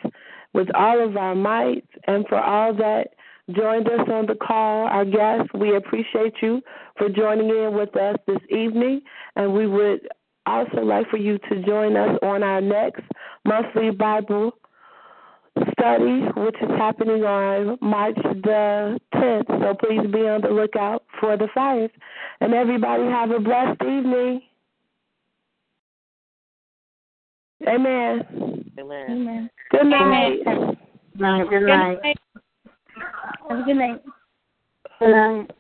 [0.54, 3.08] with all of our might, and for all that
[3.54, 6.62] joined us on the call, our guests, we appreciate you
[6.98, 9.02] for joining in with us this evening,
[9.36, 10.08] and we would
[10.46, 13.04] also like for you to join us on our next
[13.46, 14.52] monthly Bible
[15.72, 19.48] study, which is happening on March the 10th.
[19.48, 21.92] So please be on the lookout for the flyers.
[22.42, 24.42] And everybody have a blessed evening.
[27.68, 28.72] Amen.
[28.78, 29.06] Amen.
[29.10, 29.50] Amen.
[29.72, 30.44] Good night.
[30.44, 31.50] Good night.
[31.50, 32.18] Good night.
[33.50, 34.02] Have a good night.
[35.00, 35.52] Good night.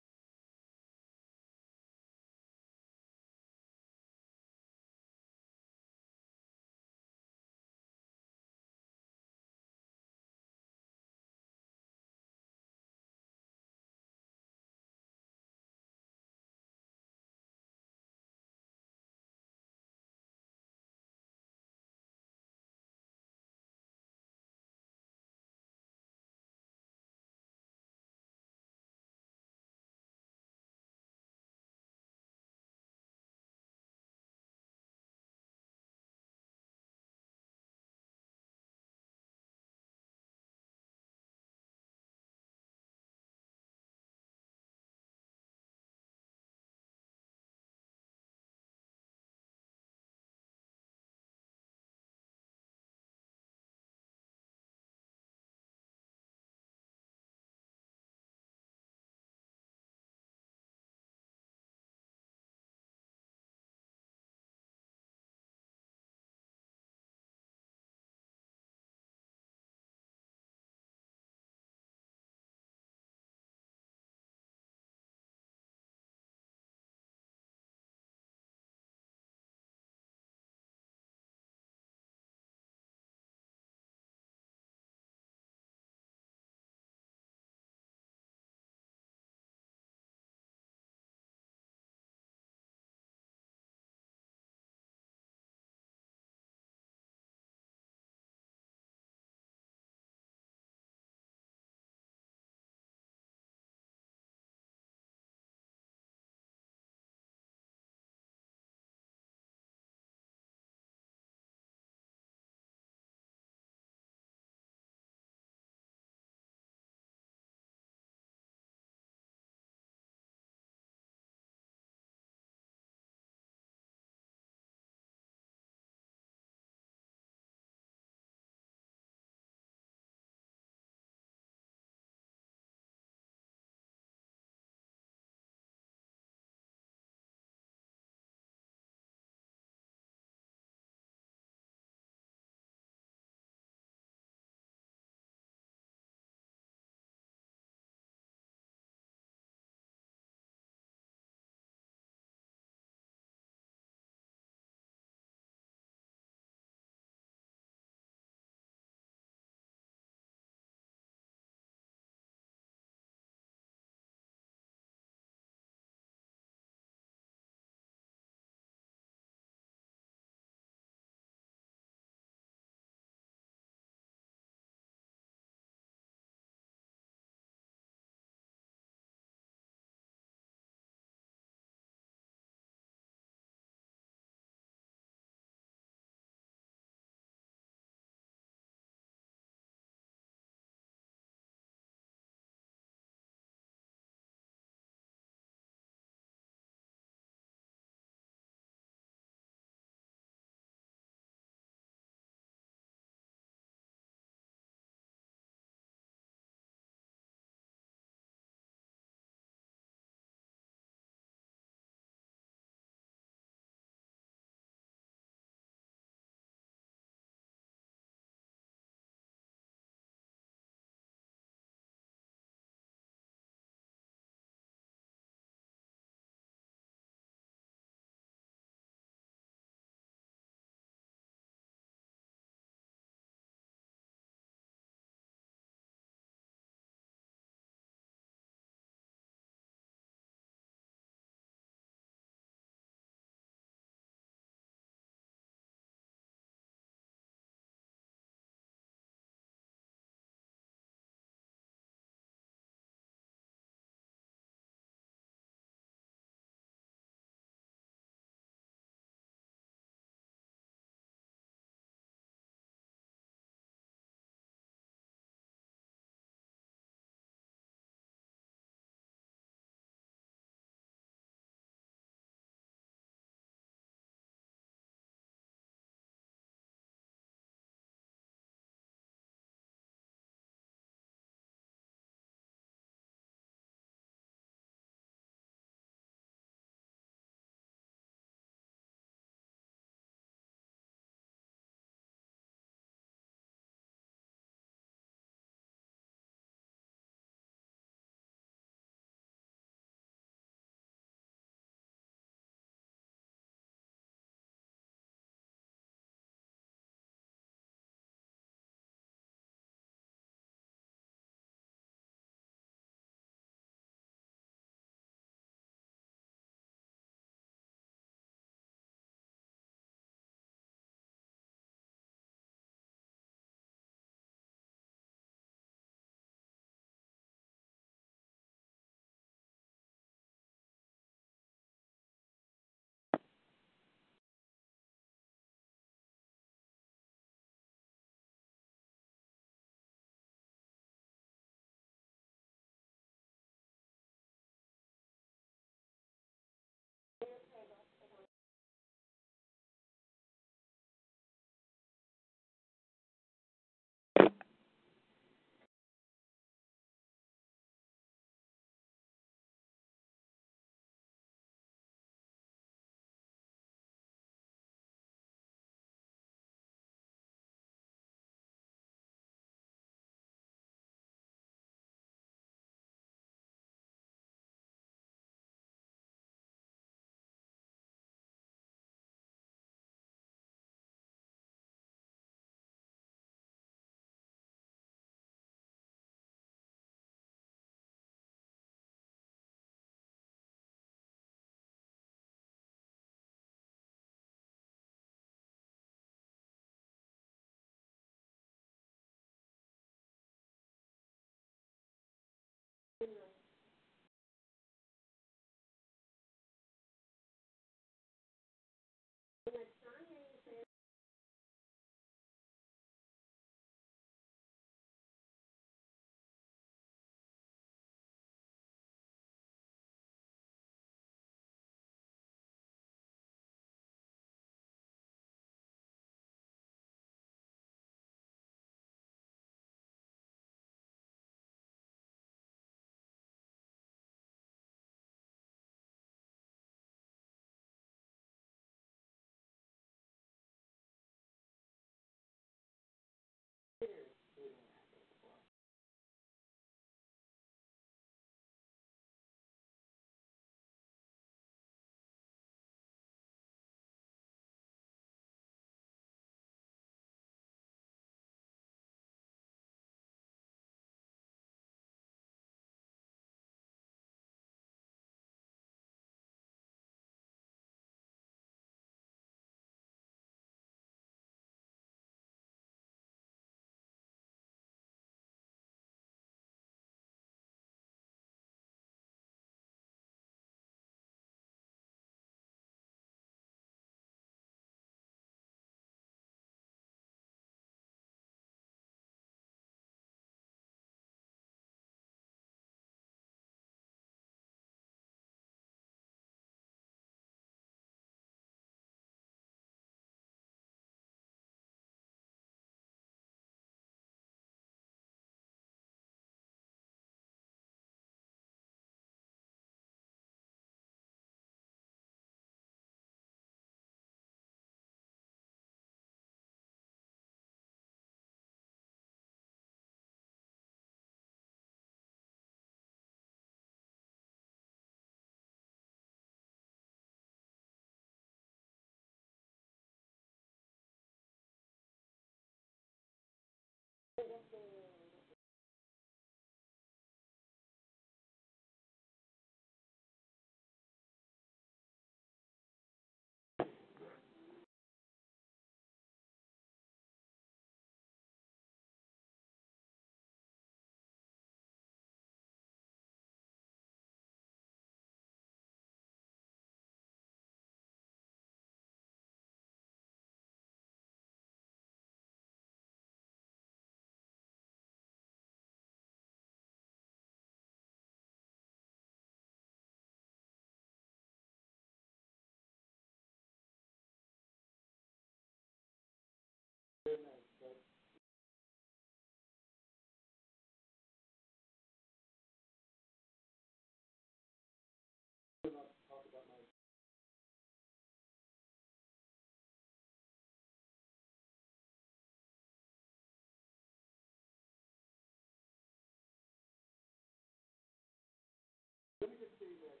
[599.20, 600.00] Let me just say that.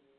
[0.00, 0.09] you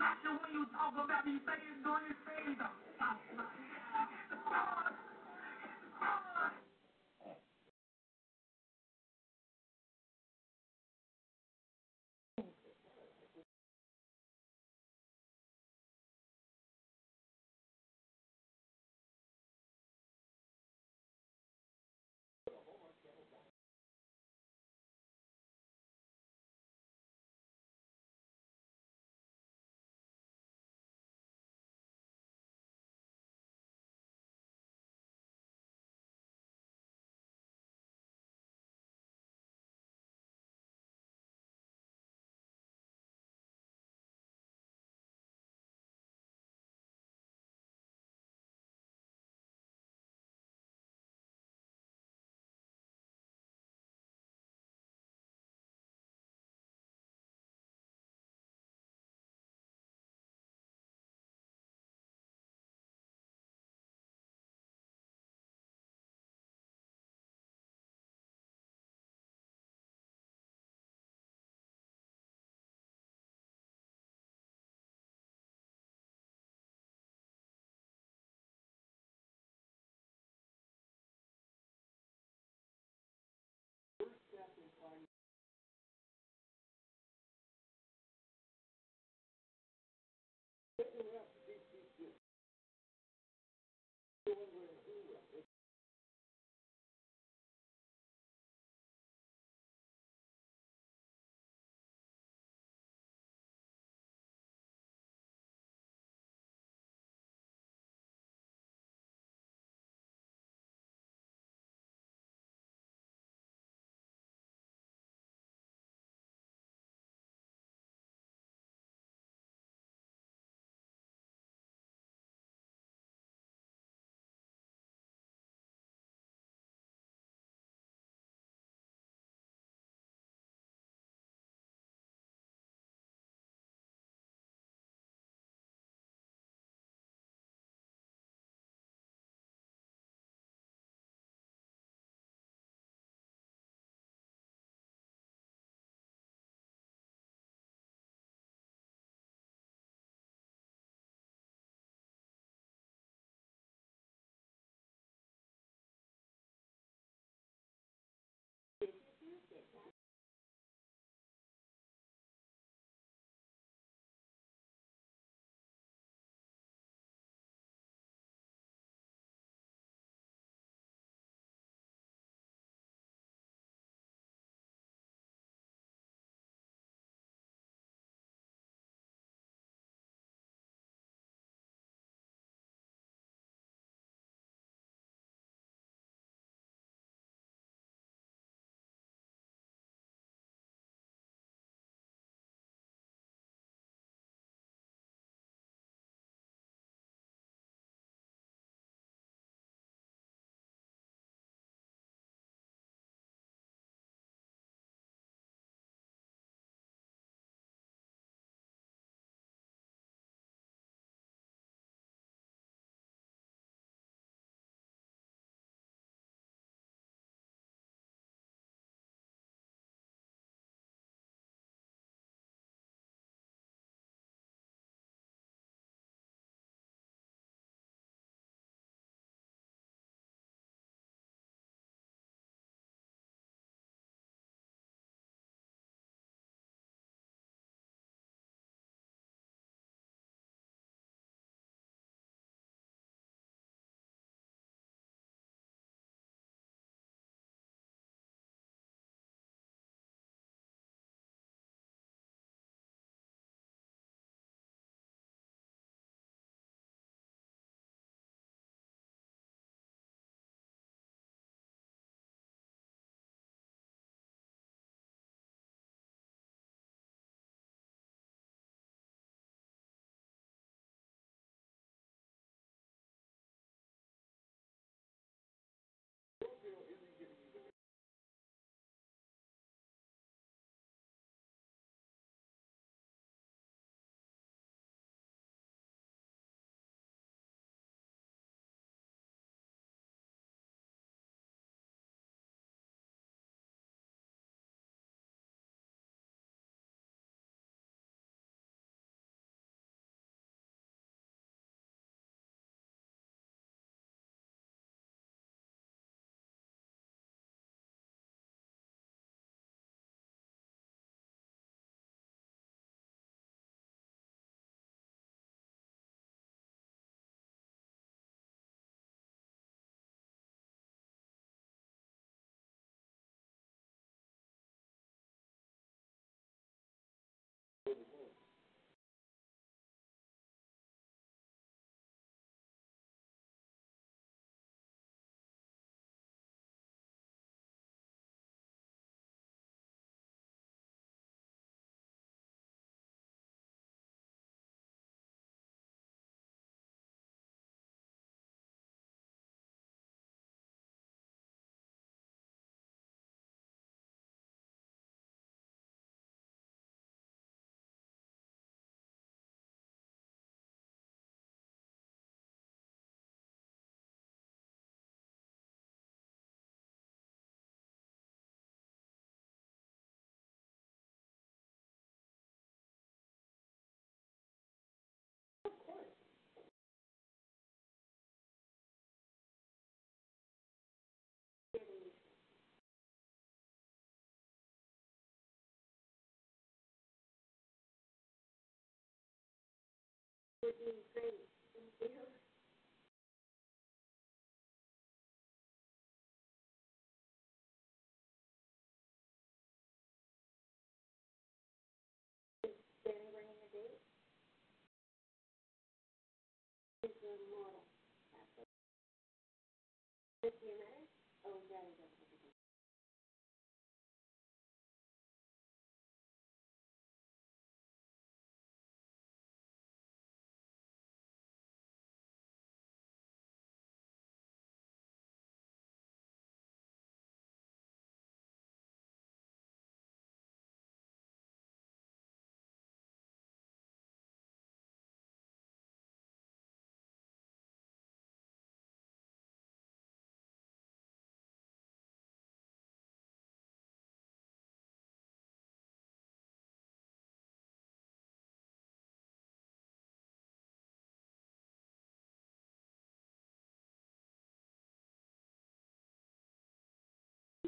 [0.00, 2.70] The when you talk about me, say it's doing favor.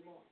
[0.05, 0.32] morning.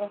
[0.00, 0.10] Ugh.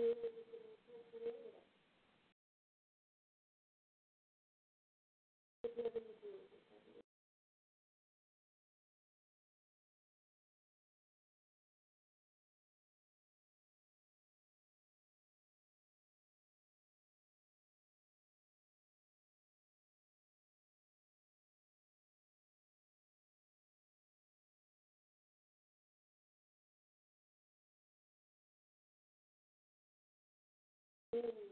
[0.00, 0.16] Thank
[5.76, 6.09] you.
[31.22, 31.49] Hallelujah.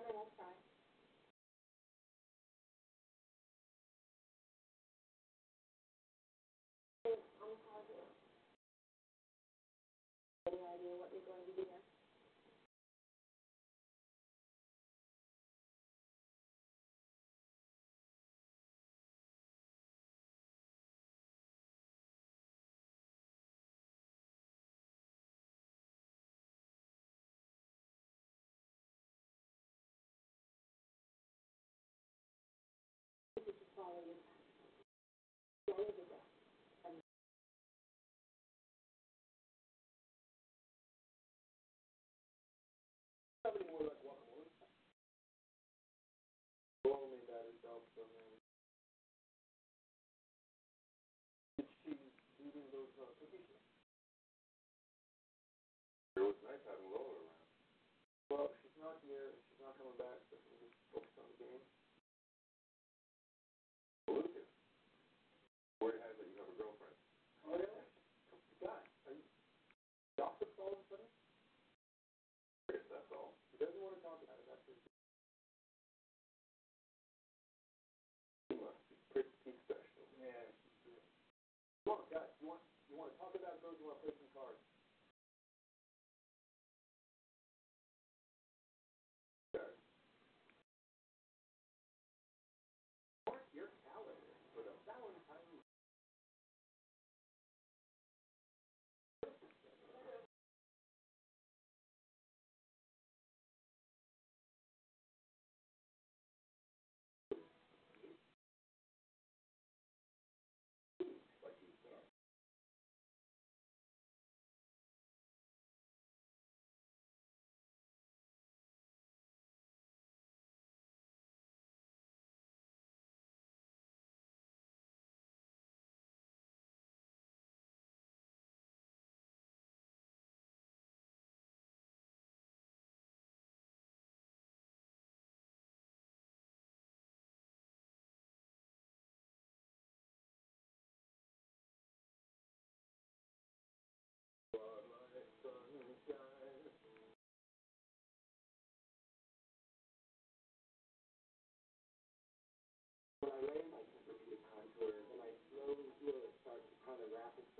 [0.00, 0.59] Give it a try.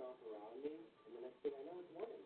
[0.01, 0.73] off around me,
[1.05, 2.20] and the next thing I know, it's morning.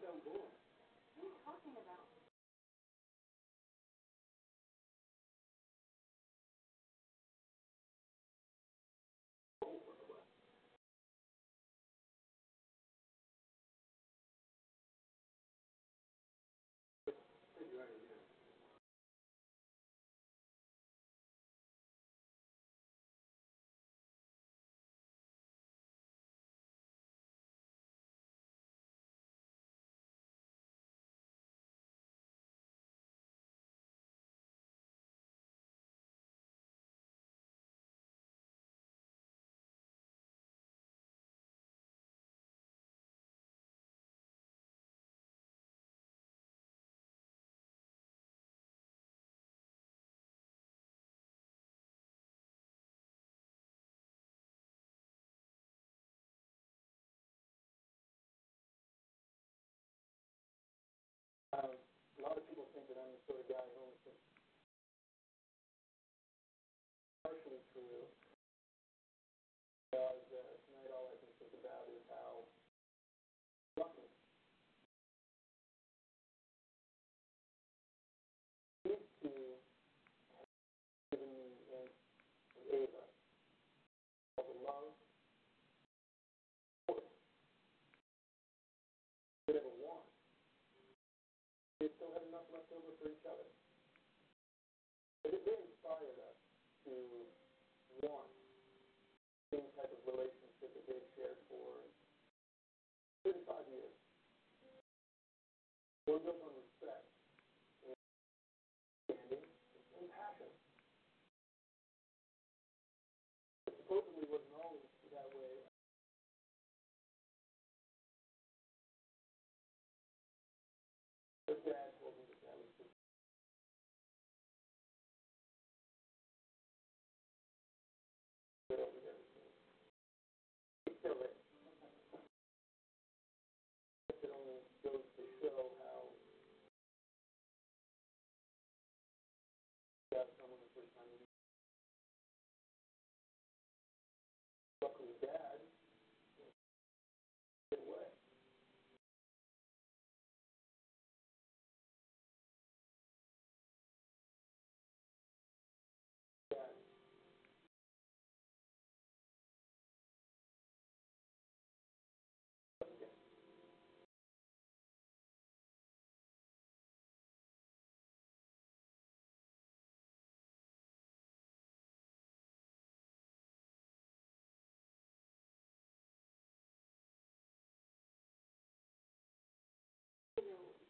[0.00, 2.17] What are you talking about?
[61.66, 63.98] a lot of people think that I'm the sort of guy who only
[92.48, 93.44] have left over for each other.
[95.20, 96.38] But it really inspired us
[96.88, 96.92] to
[98.00, 98.32] want
[99.52, 101.84] the same type of relationship that they shared for
[103.28, 103.96] 35 years.
[106.08, 106.47] We'll go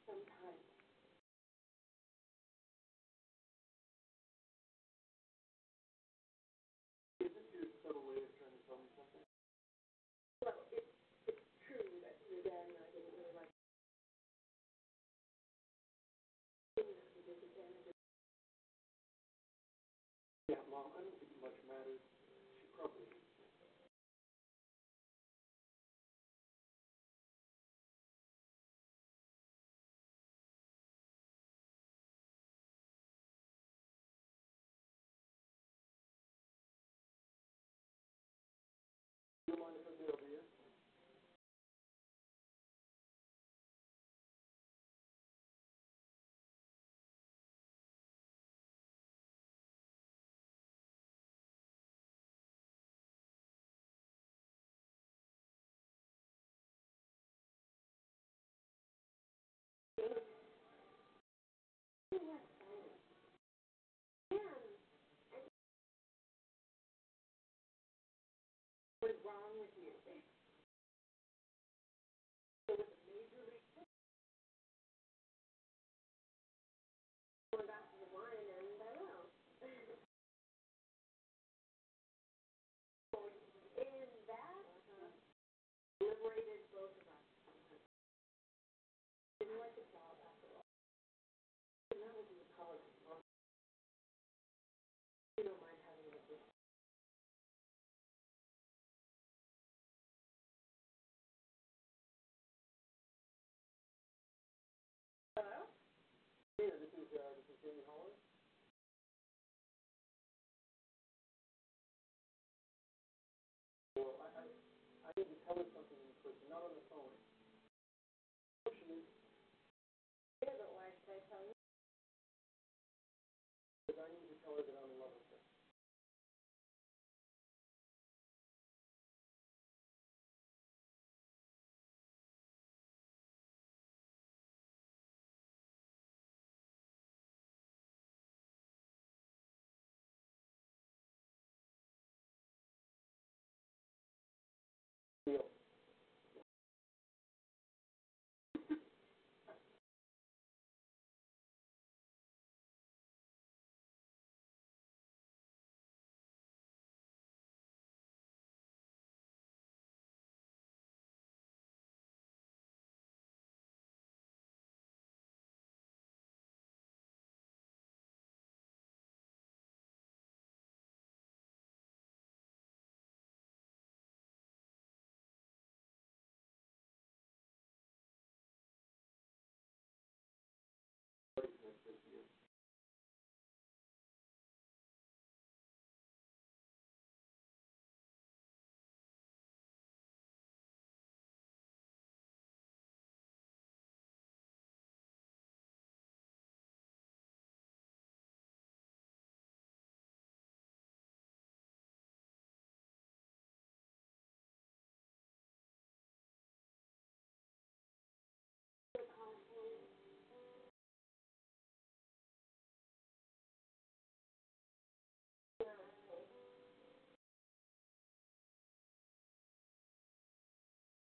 [0.09, 0.78] sometimes.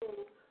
[0.03, 0.42] food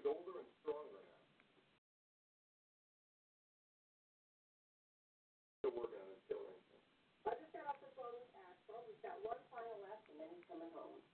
[0.00, 1.20] is older and stronger now.
[5.60, 6.56] Still working on this building.
[7.28, 8.80] I'll just start off the phone with Axel.
[8.88, 11.04] We've got one final left, and then he's coming home.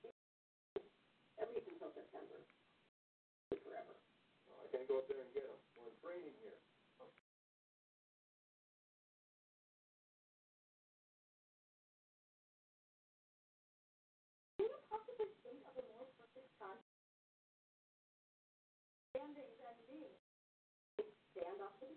[1.43, 2.39] At least until September.
[3.59, 3.99] Forever.
[4.47, 5.35] Well, I can't go up there and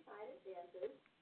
[0.09, 0.41] side of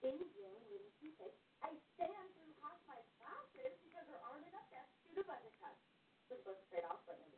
[0.08, 1.32] in June when she Cupid.
[1.60, 5.52] I stand through half my classes because her arm is up there to the button
[5.60, 5.76] cut.
[6.32, 7.37] This looks trade-off button.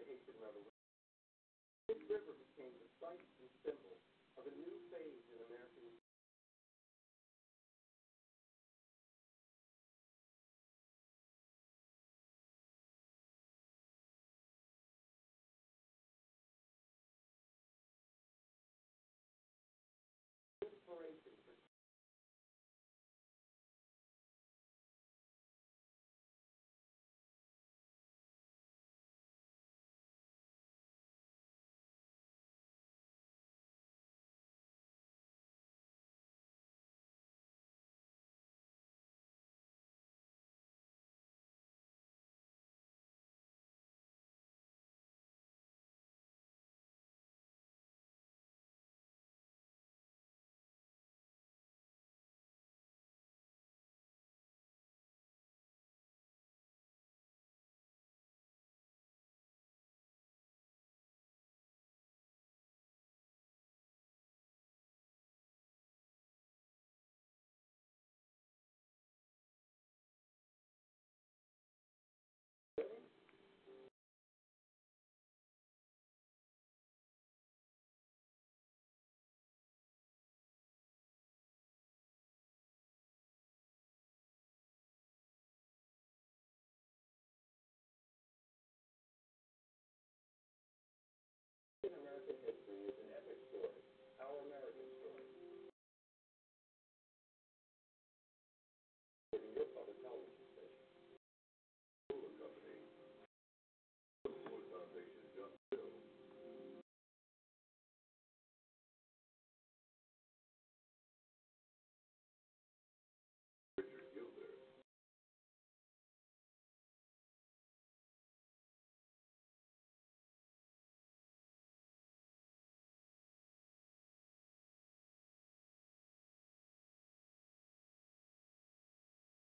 [0.00, 0.80] the Haitian Revolution.
[1.92, 4.00] This river became the site and symbol
[4.40, 4.72] of a new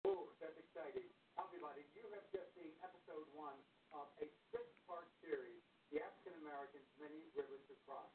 [0.09, 1.05] Oh, that's exciting.
[1.37, 3.53] Everybody, you have just seen episode one
[3.93, 5.61] of a six-part series,
[5.93, 8.09] The African Americans Many Rivers to Cross.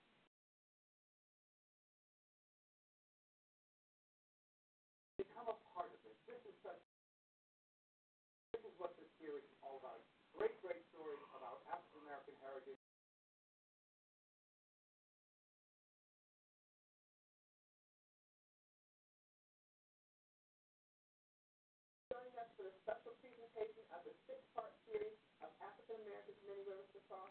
[23.54, 27.30] presentation of the six-part series of African America's Many Rivers to Cross.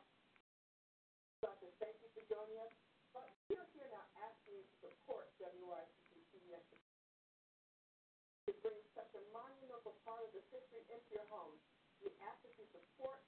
[1.44, 2.72] So I said, thank you for joining us.
[3.12, 6.72] But we are here now asking you to support WICC next
[8.48, 11.60] It brings such a monumental part of the history into your home.
[12.00, 13.20] We ask that you support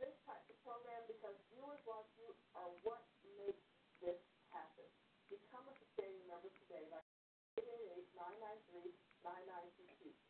[0.00, 3.04] this type of program because viewers like you are what
[3.36, 3.68] makes
[4.00, 4.16] this
[4.48, 4.88] happen.
[5.28, 7.04] Become a sustaining member today by
[7.60, 8.08] 888
[8.72, 8.96] 993
[9.28, 10.29] 9922.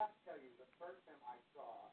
[0.00, 1.92] Have to tell you, the first time I saw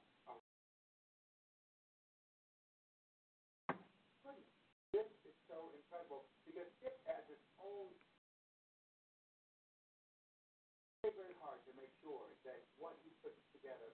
[4.96, 7.92] this is so incredible because it has its own
[11.04, 13.92] very, very hard to make sure that what you put together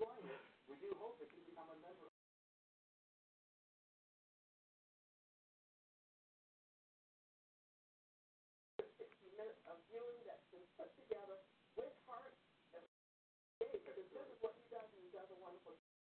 [0.00, 2.08] enjoying it, we do hope that you become a member.
[9.00, 11.40] sixty minutes of viewing that's been put together
[11.76, 12.36] with heart
[12.76, 12.84] and
[13.58, 15.96] faith, because this is what he does, and he does a wonderful job.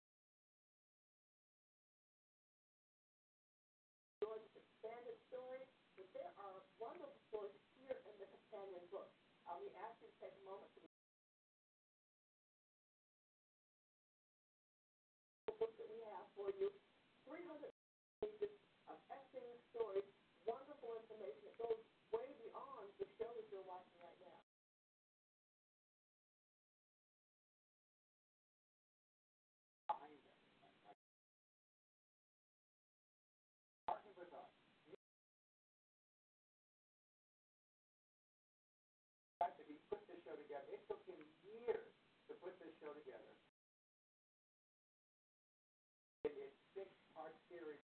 [4.21, 5.61] George's expanded story,
[5.97, 9.09] but there are wonderful stories here in the companion book.
[9.45, 10.89] Um, we ask you to take a moment to the
[15.57, 16.69] book that we have for you,
[17.29, 17.71] 300
[18.21, 18.53] pages
[18.89, 20.05] of excellent stories,
[20.43, 21.79] wonderful information that goes
[22.11, 24.39] way beyond the show that you're watching right now.
[29.87, 30.97] behind them.
[33.87, 34.51] Partner with us.
[39.27, 41.91] The fact that he put this show together, it took him years
[42.27, 43.33] to put this show together.
[46.25, 47.79] It is six-part series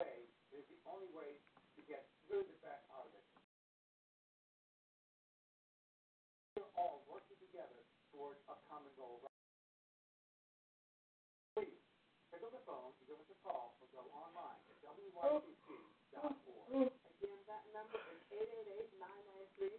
[0.00, 0.26] way.
[0.50, 1.38] It is the only way
[1.76, 3.26] to get really the best out of it.
[6.58, 9.22] We're all working together towards a common goal.
[11.54, 11.78] Please,
[12.34, 15.13] pick up the phone, give us a call, or go online at wycc.org.
[15.24, 15.40] Again,
[17.48, 18.20] that number is
[19.56, 19.72] 888-993-9922.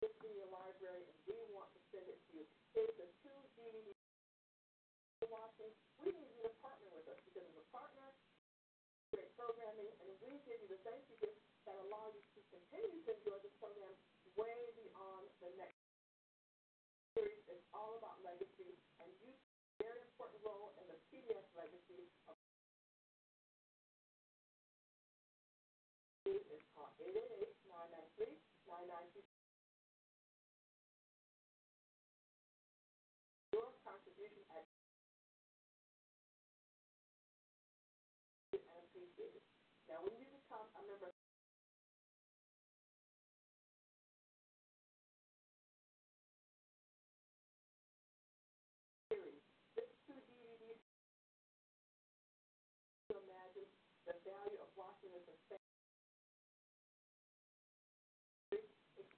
[0.00, 2.48] It's in your library, and we want to send it to you.
[2.72, 3.92] It's a two DVD
[5.28, 5.68] watching.
[6.00, 8.08] We need you to partner with us because as a partner,
[9.12, 13.04] great programming, and we give you the thank you gifts that allow you to continue
[13.04, 13.92] to enjoy this program
[14.32, 15.76] way beyond the next
[17.12, 17.44] series.
[17.52, 19.28] It's all about legacy, and you
[19.76, 22.40] play a very important role in the PBS legacy of
[26.24, 29.28] It's called 888-993-9922.
[33.52, 34.64] Your contribution at
[38.56, 39.44] and appreciated.
[39.92, 41.12] Now, when you become a member
[49.12, 49.44] series,
[49.76, 50.80] this two DVDs
[53.12, 53.68] to imagine
[54.08, 55.60] the value of watching this effect.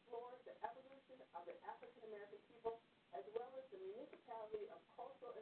[0.06, 2.78] explores the evolution of the African American people
[3.16, 5.32] as well as the municipality of cultural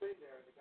[0.00, 0.40] been there.
[0.48, 0.59] The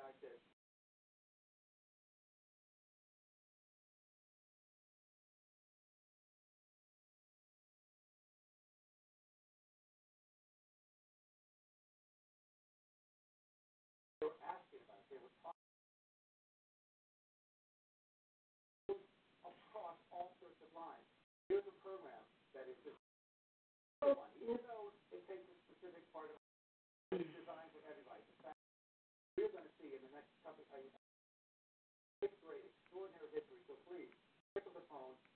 [34.89, 35.28] pick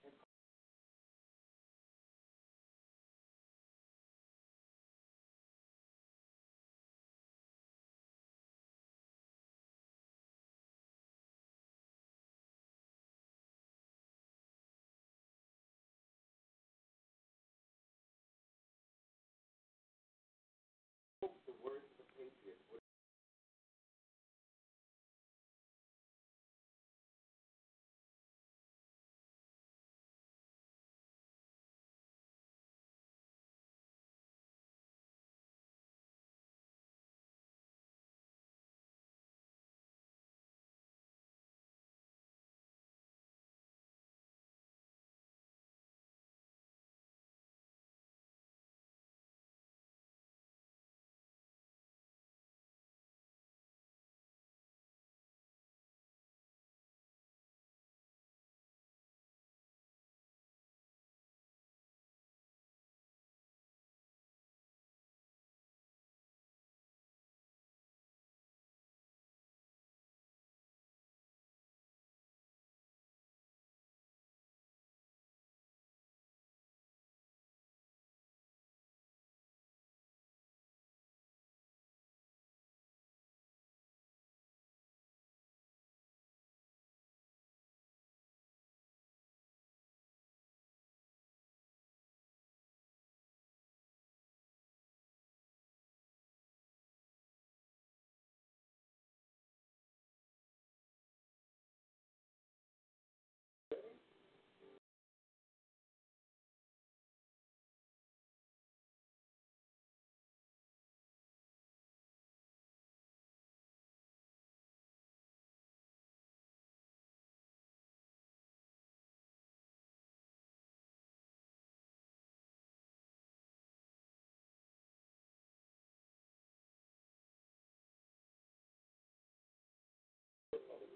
[130.53, 130.92] for another.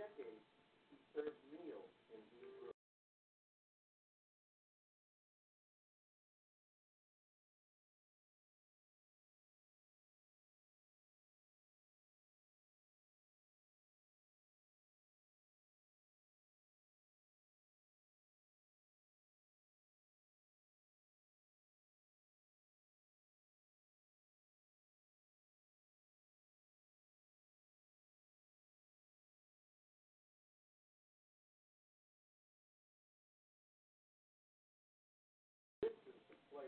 [0.00, 0.49] Decades,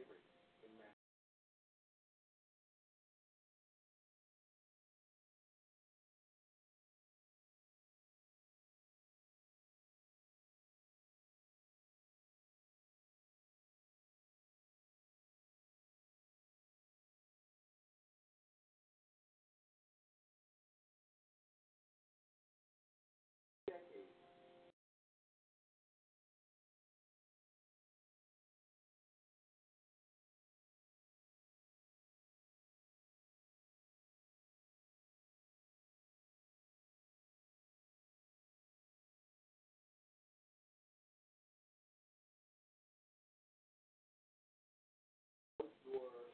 [0.04, 0.31] slavery.
[45.84, 46.31] your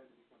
[0.00, 0.40] then become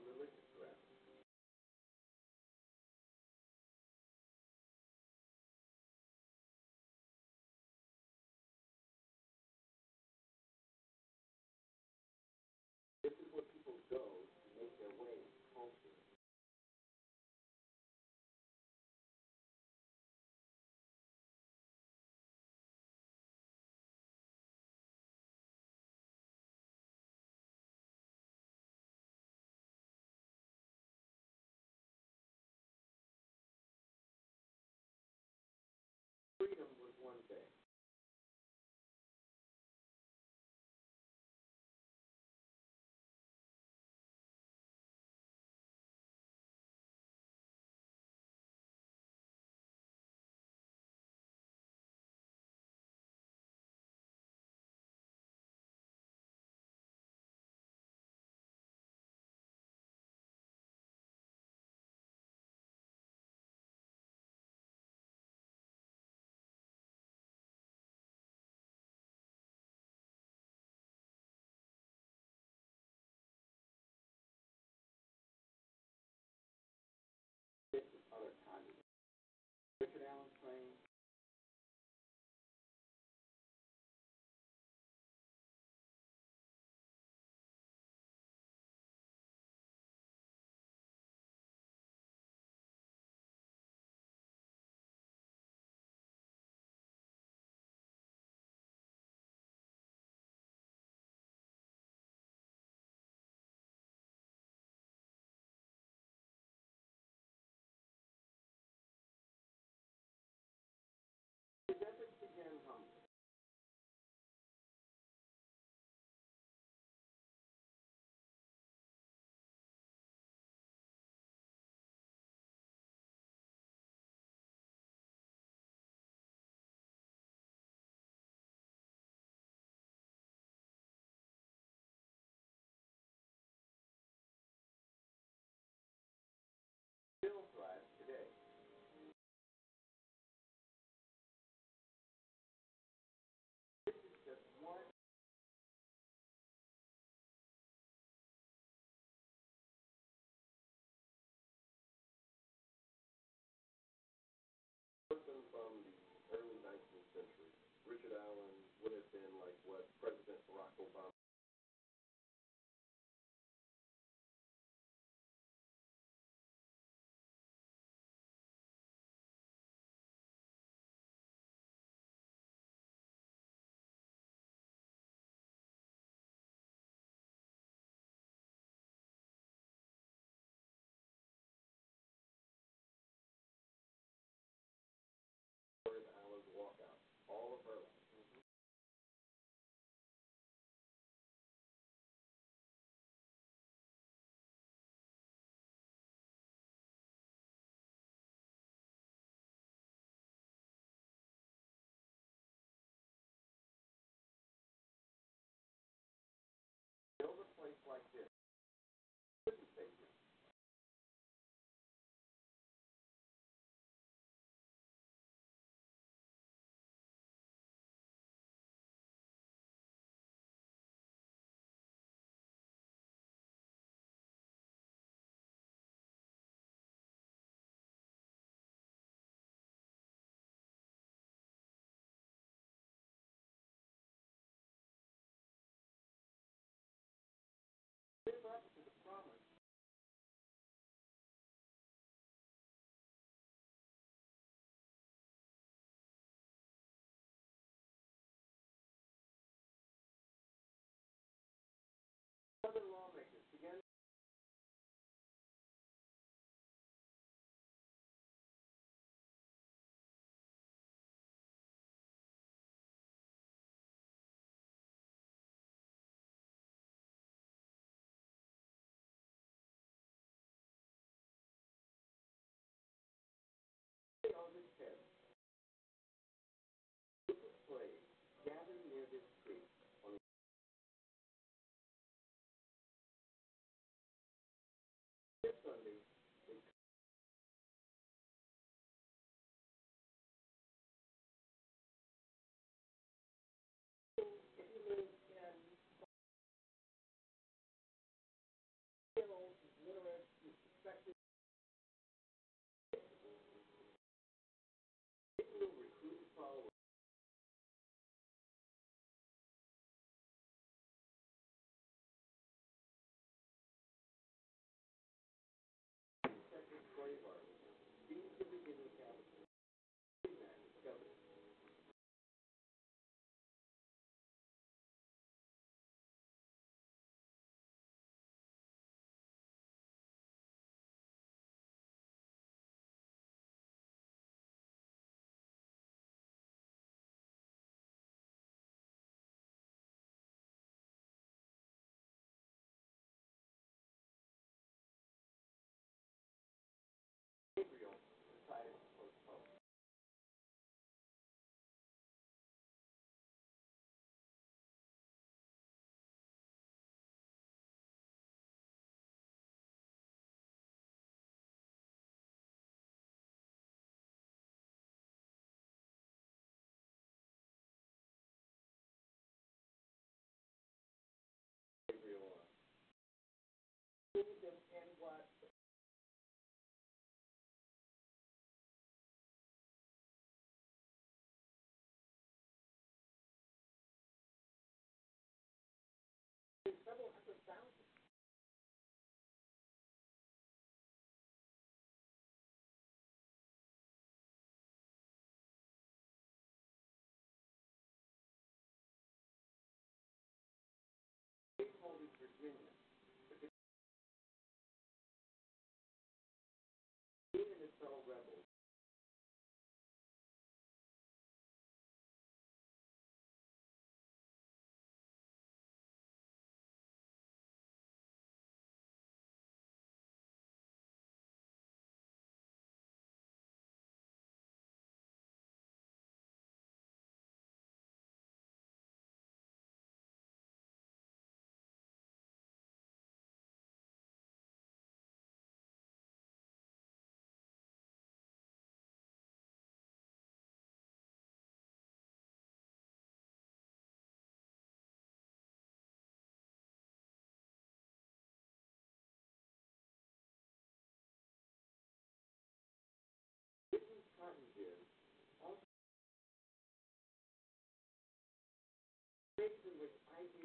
[155.51, 155.99] from the
[156.31, 157.51] early 19th century,
[157.83, 161.20] Richard Allen would have been like what President Barack Obama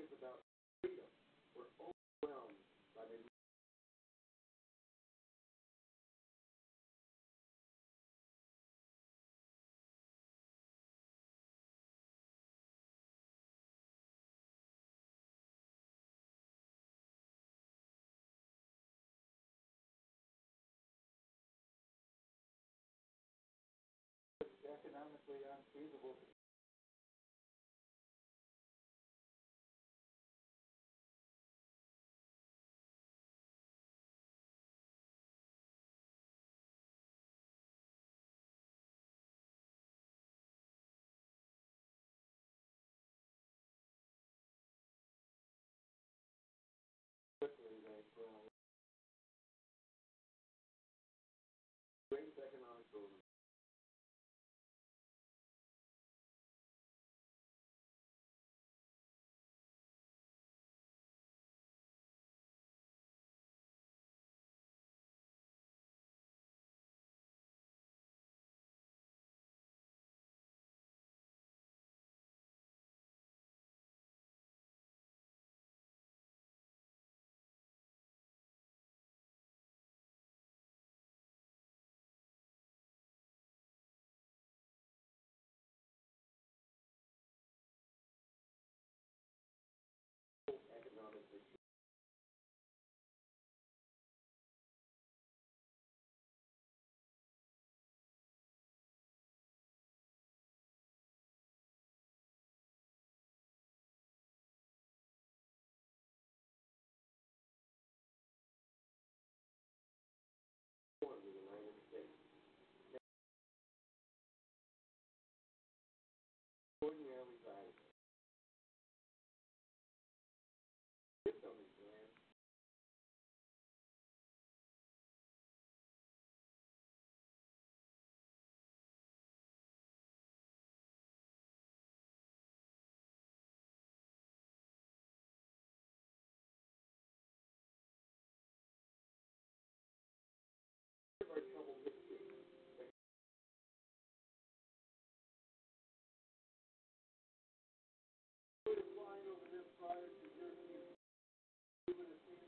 [0.05, 0.45] about
[0.85, 1.09] freedom.
[1.57, 2.61] We're overwhelmed
[2.93, 3.17] by the
[24.69, 26.21] economically unfeasible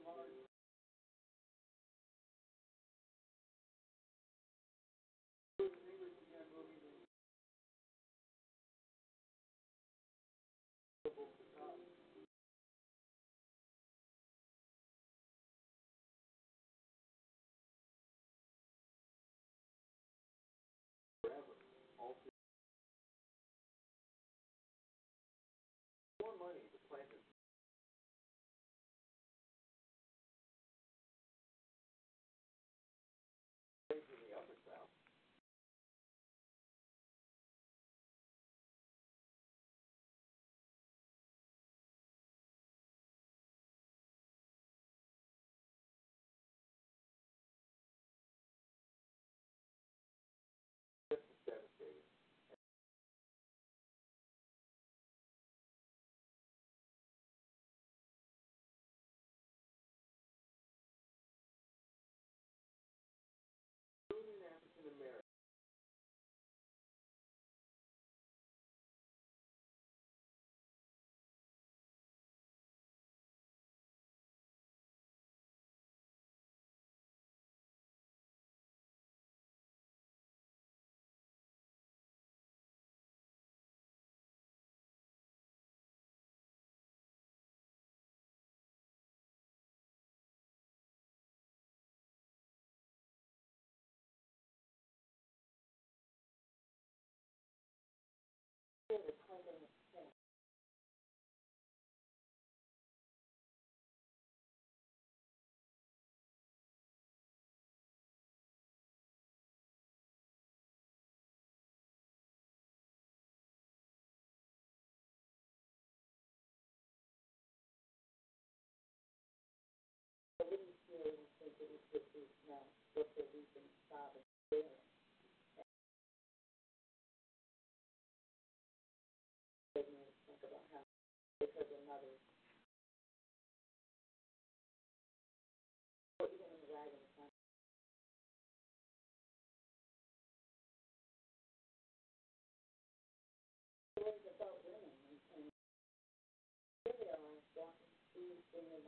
[0.04, 0.47] heart,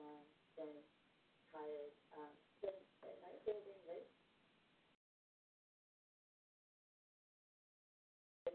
[0.00, 0.06] If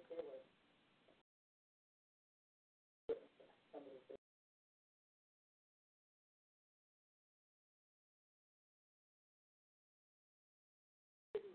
[0.10, 0.42] there was
[3.72, 4.16] somebody who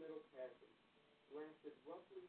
[0.01, 0.81] Middle Passage
[1.35, 2.25] lasted roughly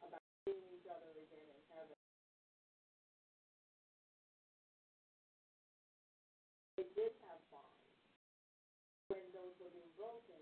[0.00, 1.98] about seeing each other again in heaven.
[6.80, 7.92] They did have bonds.
[9.12, 10.40] When those were broken,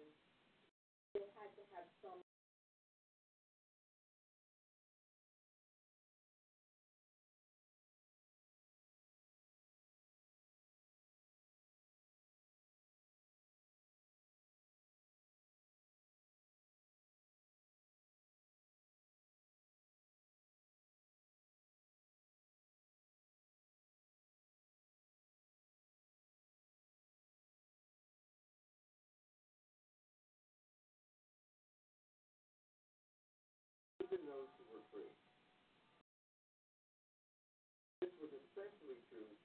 [1.16, 2.22] they had to have some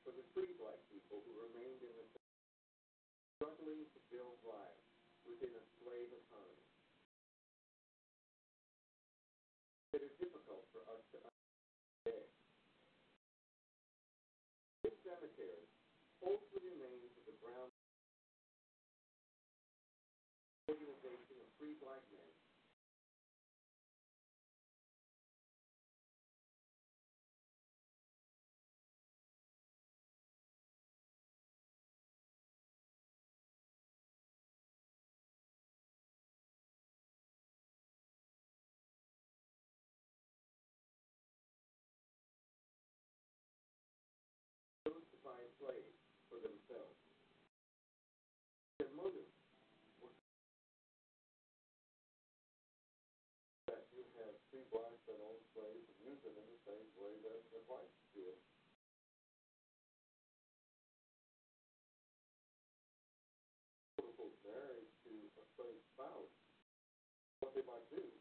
[0.04, 2.06] for the free black people who remained in the
[3.40, 4.84] struggling to build lives
[5.24, 6.68] within a slave economy.
[9.96, 11.48] It is difficult for us to understand
[12.04, 12.28] today.
[14.84, 15.64] This cemetery
[16.20, 17.72] holds the remains of the Brown
[20.68, 22.34] organization of free black men
[44.84, 45.96] chose to buy slaves
[46.28, 47.00] for themselves.
[48.80, 49.32] Their motive
[50.04, 50.12] was
[53.72, 55.40] that you have free blacks that own
[56.24, 58.40] them in the same way that the whites do it.
[64.44, 66.36] Married to a slave spouse,
[67.40, 68.13] what they might do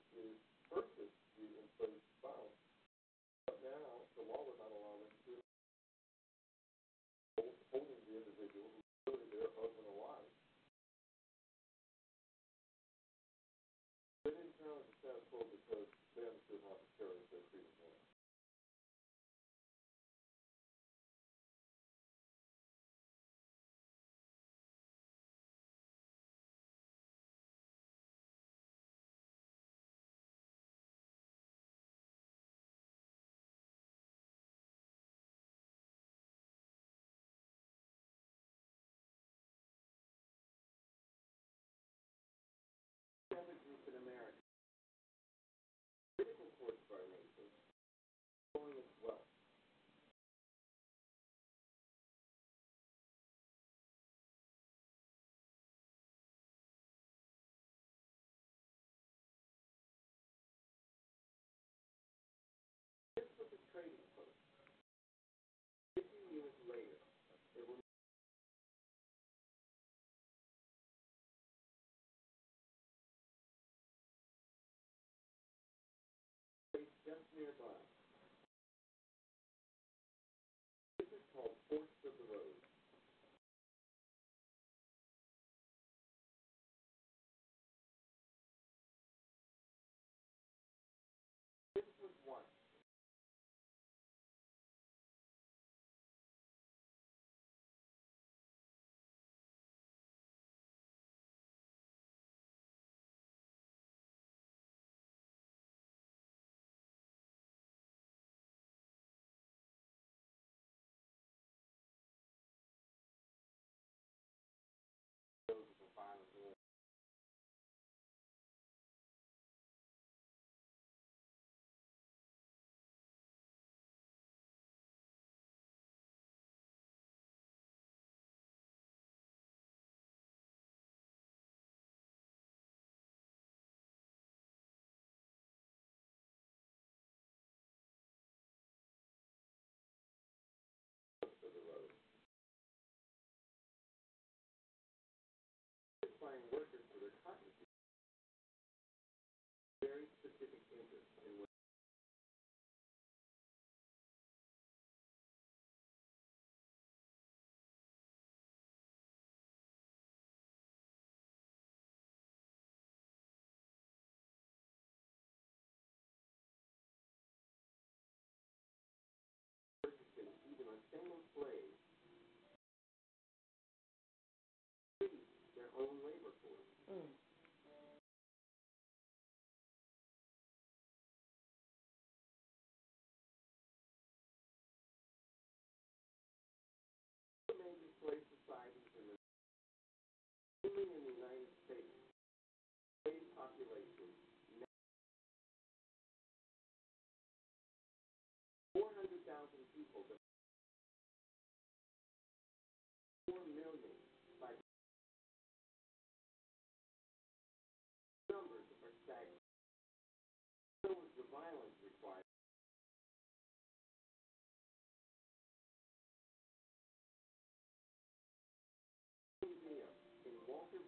[175.83, 176.71] own labor force.
[176.91, 177.22] Mm.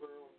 [0.03, 0.34] In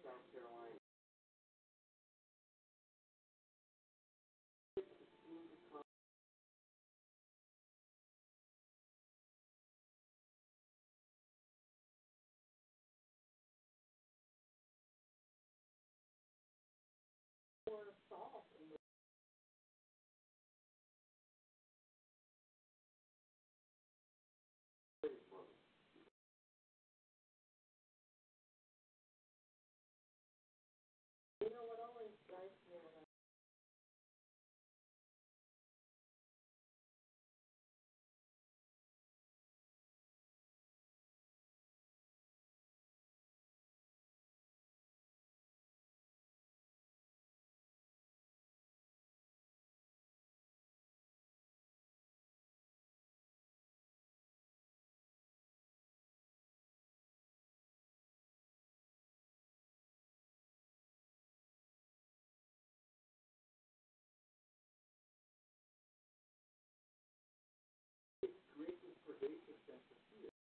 [69.05, 70.33] pervasive sense of fear.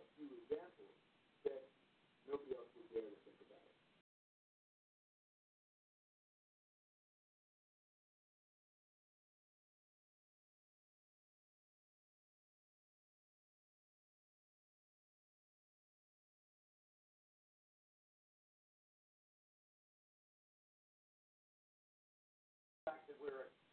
[0.00, 0.94] A few examples
[1.44, 1.64] that
[2.28, 2.63] nobody else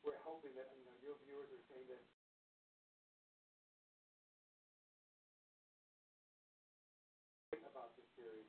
[0.05, 2.01] we're hoping that you know your viewers are saying that
[7.67, 8.47] about this series.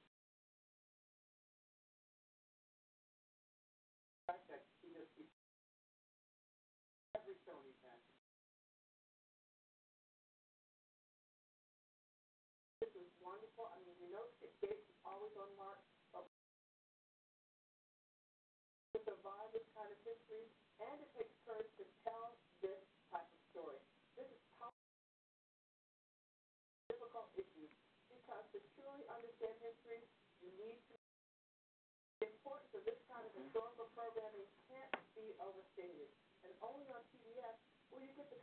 [36.63, 37.59] Only on PBS
[37.91, 38.39] will you get the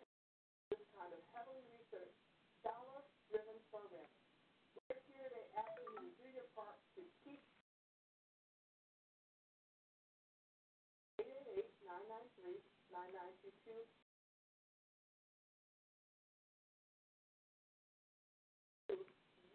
[0.69, 2.21] this kind of heavily researched,
[2.61, 4.21] scholar-driven programming.
[4.85, 7.41] We're here to ask you to do your part to keep
[11.17, 13.81] 888-993-9922.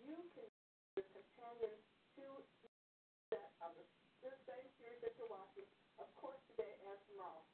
[0.05, 0.51] You can be
[0.99, 1.79] the companion
[2.19, 2.27] to
[3.31, 3.87] set of the
[4.25, 5.69] the same series that you're watching,
[6.01, 7.45] of course, today and tomorrow.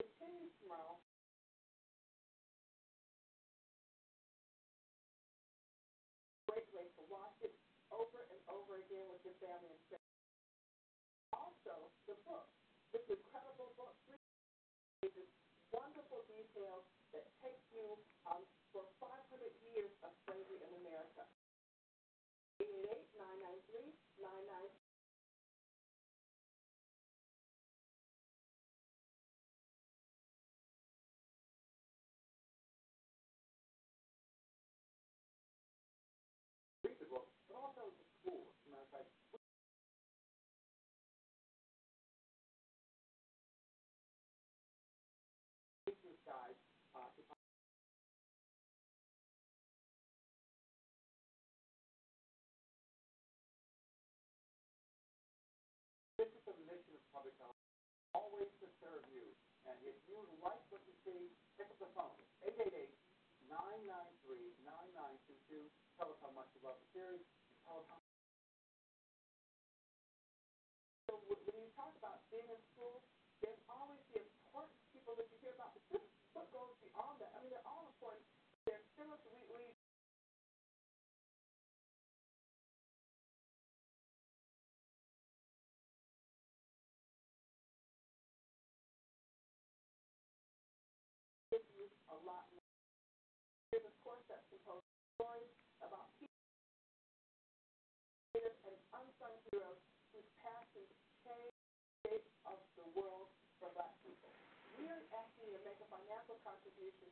[0.00, 0.96] Continue tomorrow.
[6.48, 7.52] Great way to watch it
[7.92, 10.08] over and over again with your family and friends.
[11.36, 12.48] Also, the book,
[12.96, 13.92] this incredible book,
[15.04, 15.28] pages,
[15.68, 18.40] wonderful details that take you um,
[18.72, 19.12] for 500
[19.68, 21.28] years of slavery in America.
[57.12, 57.56] Public health,
[58.16, 59.28] always to serve you.
[59.68, 62.16] And if you like what you see, pick up the phone.
[63.52, 65.68] 888-993-9922.
[66.00, 66.48] Tell us how much
[66.92, 67.20] three
[93.82, 94.86] Of course, and supposed
[95.18, 95.50] stories
[95.82, 96.30] about people
[98.66, 99.78] and unsung heroes
[100.14, 100.88] whose past has
[101.26, 103.28] changed the state of the world
[103.58, 104.30] for black people.
[104.78, 107.10] We are asking you to make a financial contribution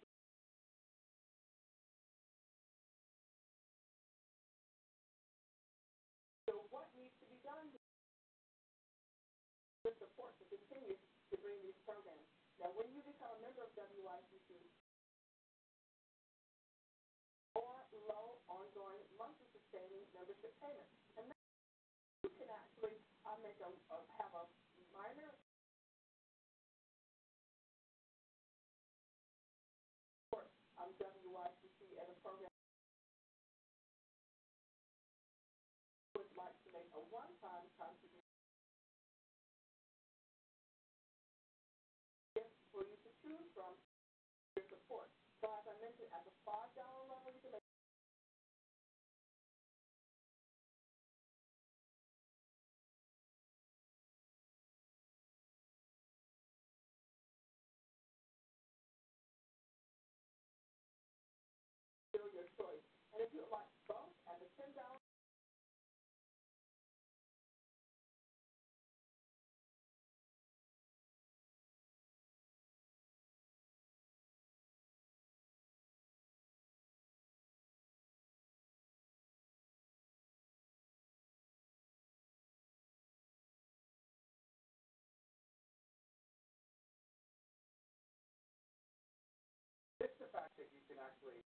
[91.00, 91.40] actually.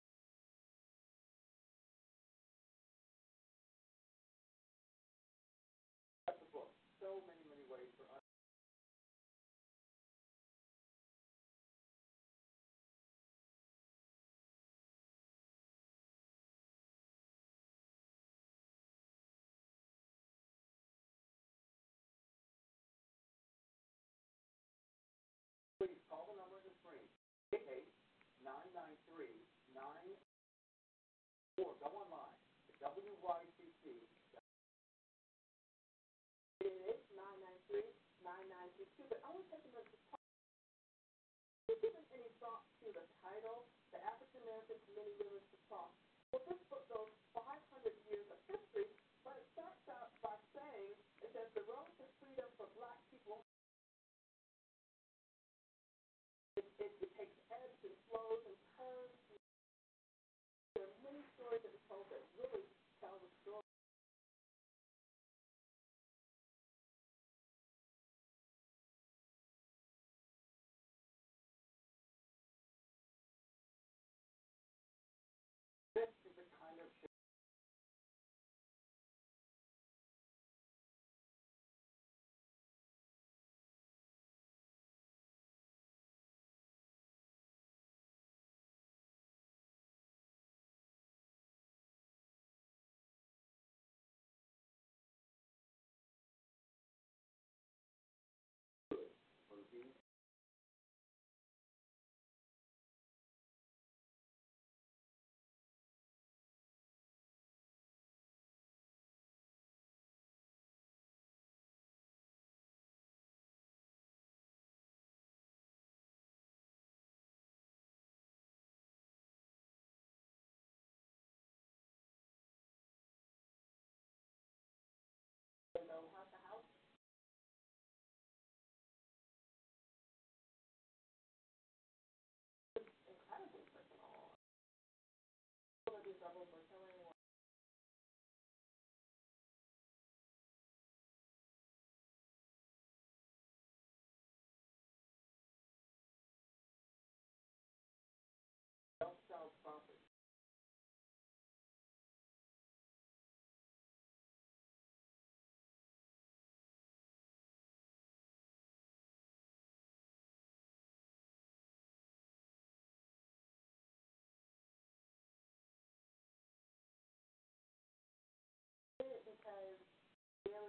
[7.05, 8.25] So many, many ways for us.
[25.77, 27.05] Please call the numbers and free.
[27.53, 27.85] 888
[28.41, 29.04] 993
[51.55, 51.94] the road.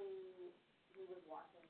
[0.06, 1.65] who would was watching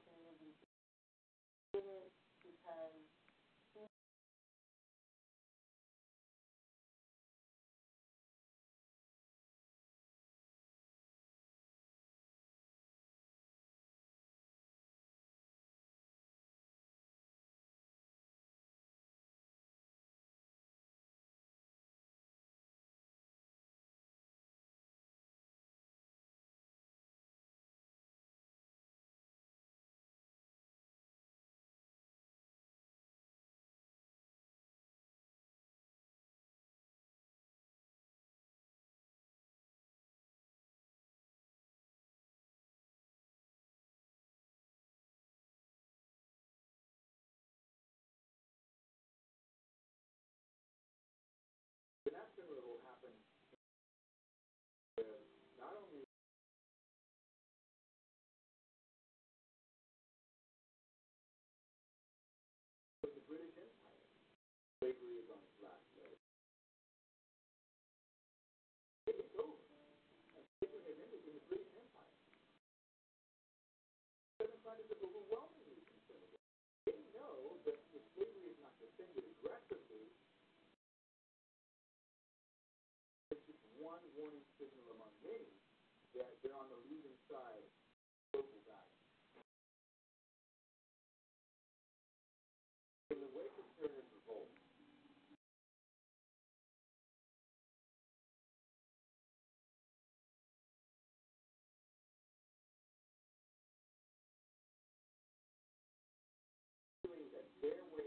[107.05, 108.04] doing that their way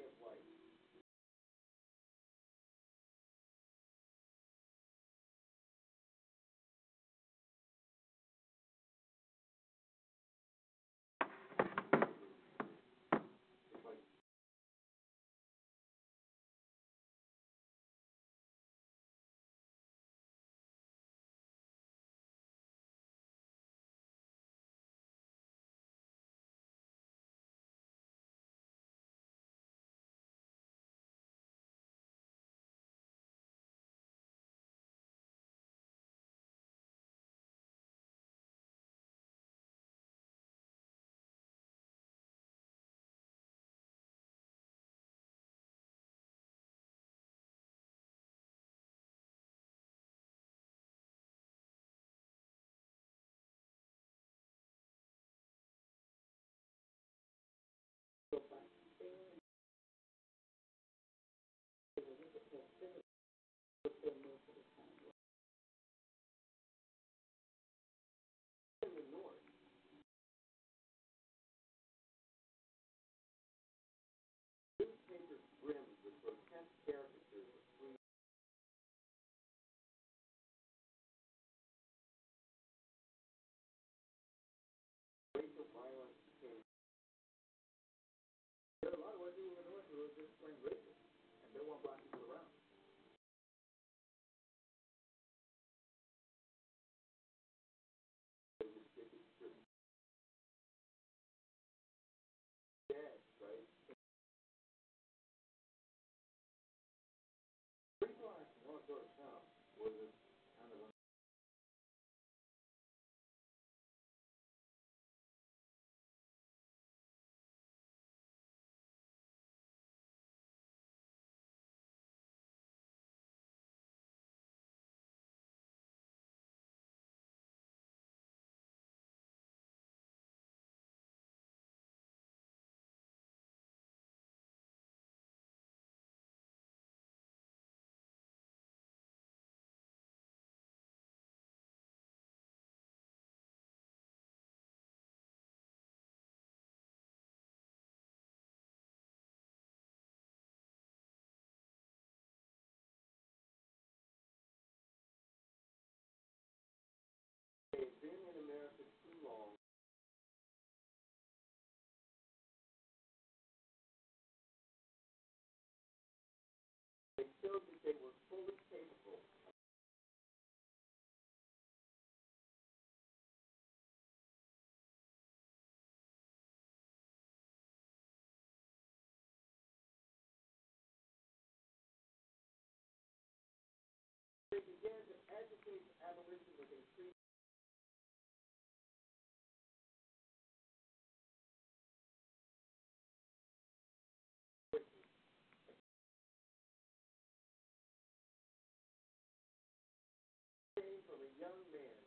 [201.06, 201.97] for a young man.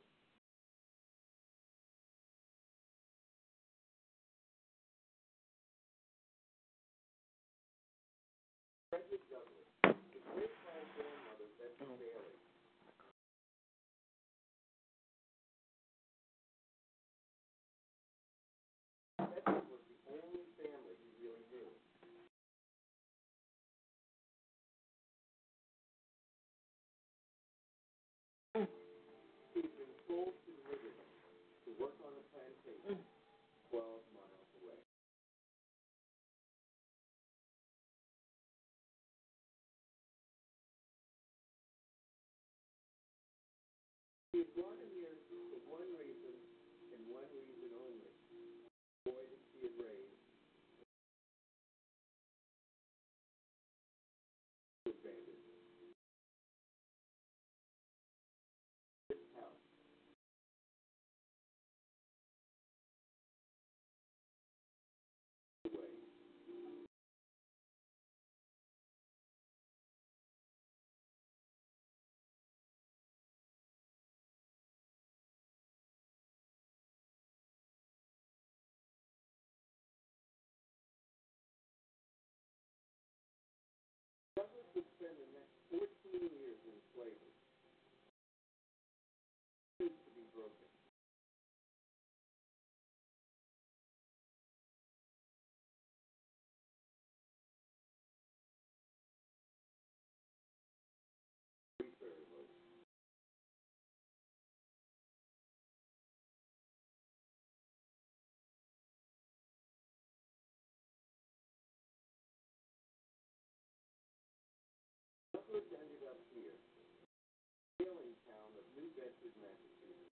[115.51, 120.15] Euclid ended up here, the whaling town of New Bedford, Massachusetts.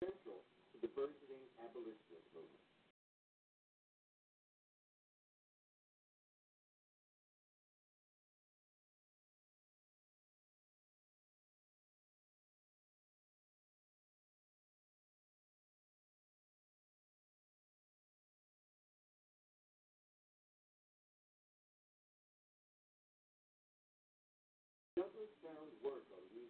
[0.00, 0.40] Central
[0.72, 2.07] to the burgeoning abolition.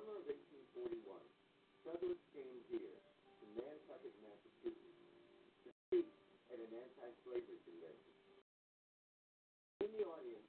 [0.00, 0.96] summer of 1841,
[1.84, 2.96] settlers came here
[3.36, 4.96] to Nantucket, Massachusetts,
[5.60, 6.08] to speak
[6.48, 8.16] at an anti-slavery convention.
[9.84, 10.39] In the audience,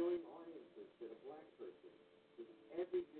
[0.00, 1.92] showing audiences that a black person
[2.40, 2.48] with
[2.80, 3.19] everything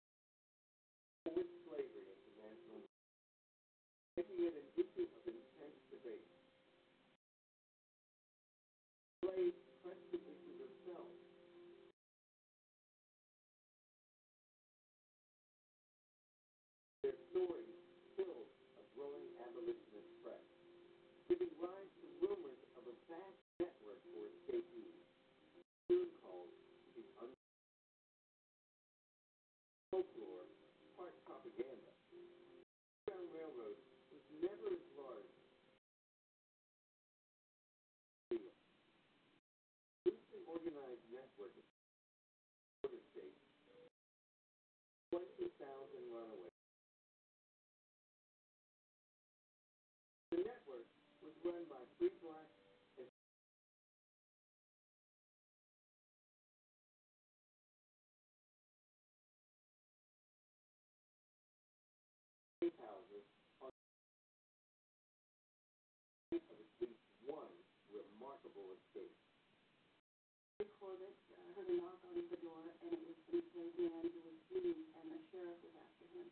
[73.89, 76.27] man who was fleeing, and the sheriff was after him.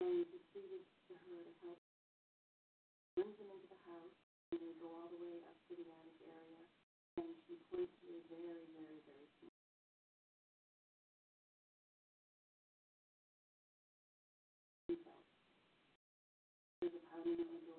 [0.00, 1.82] And he proceeded to her to help.
[3.12, 4.16] Brings him into the house,
[4.54, 6.62] and they go all the way up to the attic area,
[7.20, 9.52] and she points to a very, very, very small.
[16.80, 17.69] There's a pounding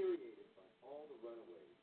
[0.00, 1.76] infuriated by all the runaways.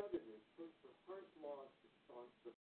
[0.00, 2.56] Southerners pushed for harsh laws to staunch the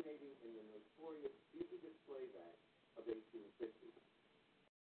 [0.00, 2.64] originating in the notorious Fugitive Slave Act
[2.96, 3.92] of 1850.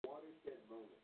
[0.07, 1.00] Watershed moment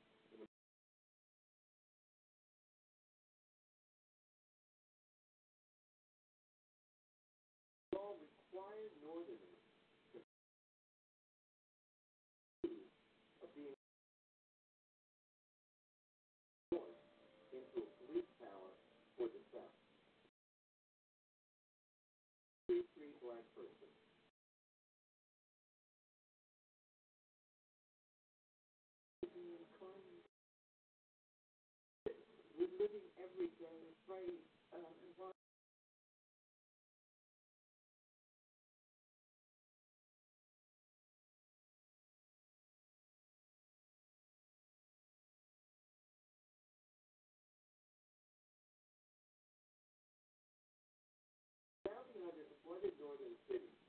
[52.77, 53.81] flooded northern cities.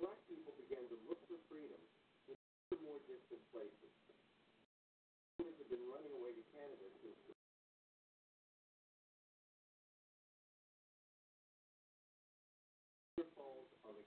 [0.00, 1.76] Black people began to look for freedom
[2.24, 2.32] in
[2.72, 3.92] ever more distant places.
[5.36, 7.36] Southerners have been running away to Canada since the
[13.36, 14.04] Falls on the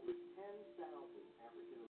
[0.00, 0.80] Over 10,000
[1.44, 1.89] African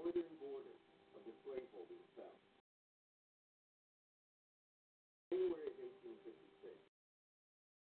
[0.00, 0.76] northern border
[1.12, 2.40] of the slaveholding South.
[5.28, 5.68] January
[6.00, 6.72] 1856,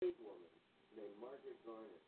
[0.05, 0.53] a woman
[0.93, 2.04] named Margaret Garner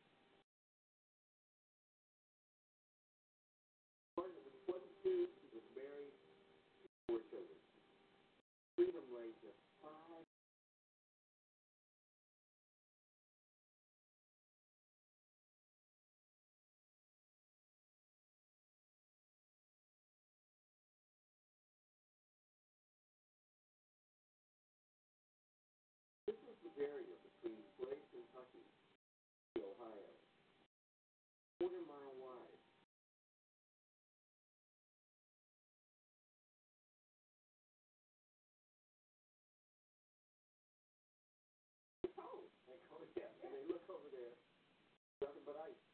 [45.46, 45.85] but I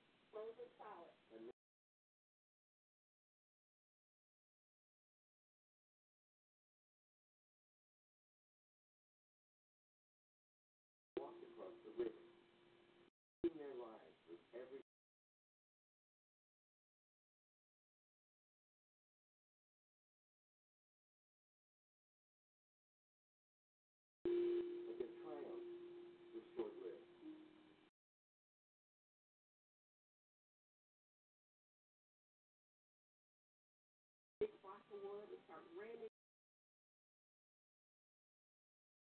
[35.76, 36.12] raining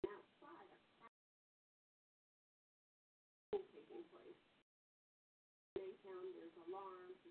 [0.06, 0.68] outside
[3.72, 4.40] taking place.
[5.78, 5.90] They
[6.36, 7.21] there's alarms.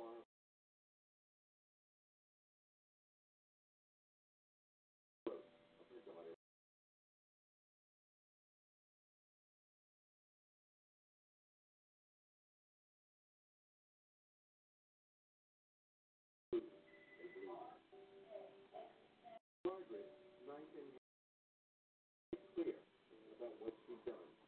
[0.00, 0.24] for
[19.66, 20.08] Margaret,
[20.48, 20.90] nice and
[22.54, 22.74] clear
[23.36, 24.39] about what she's done.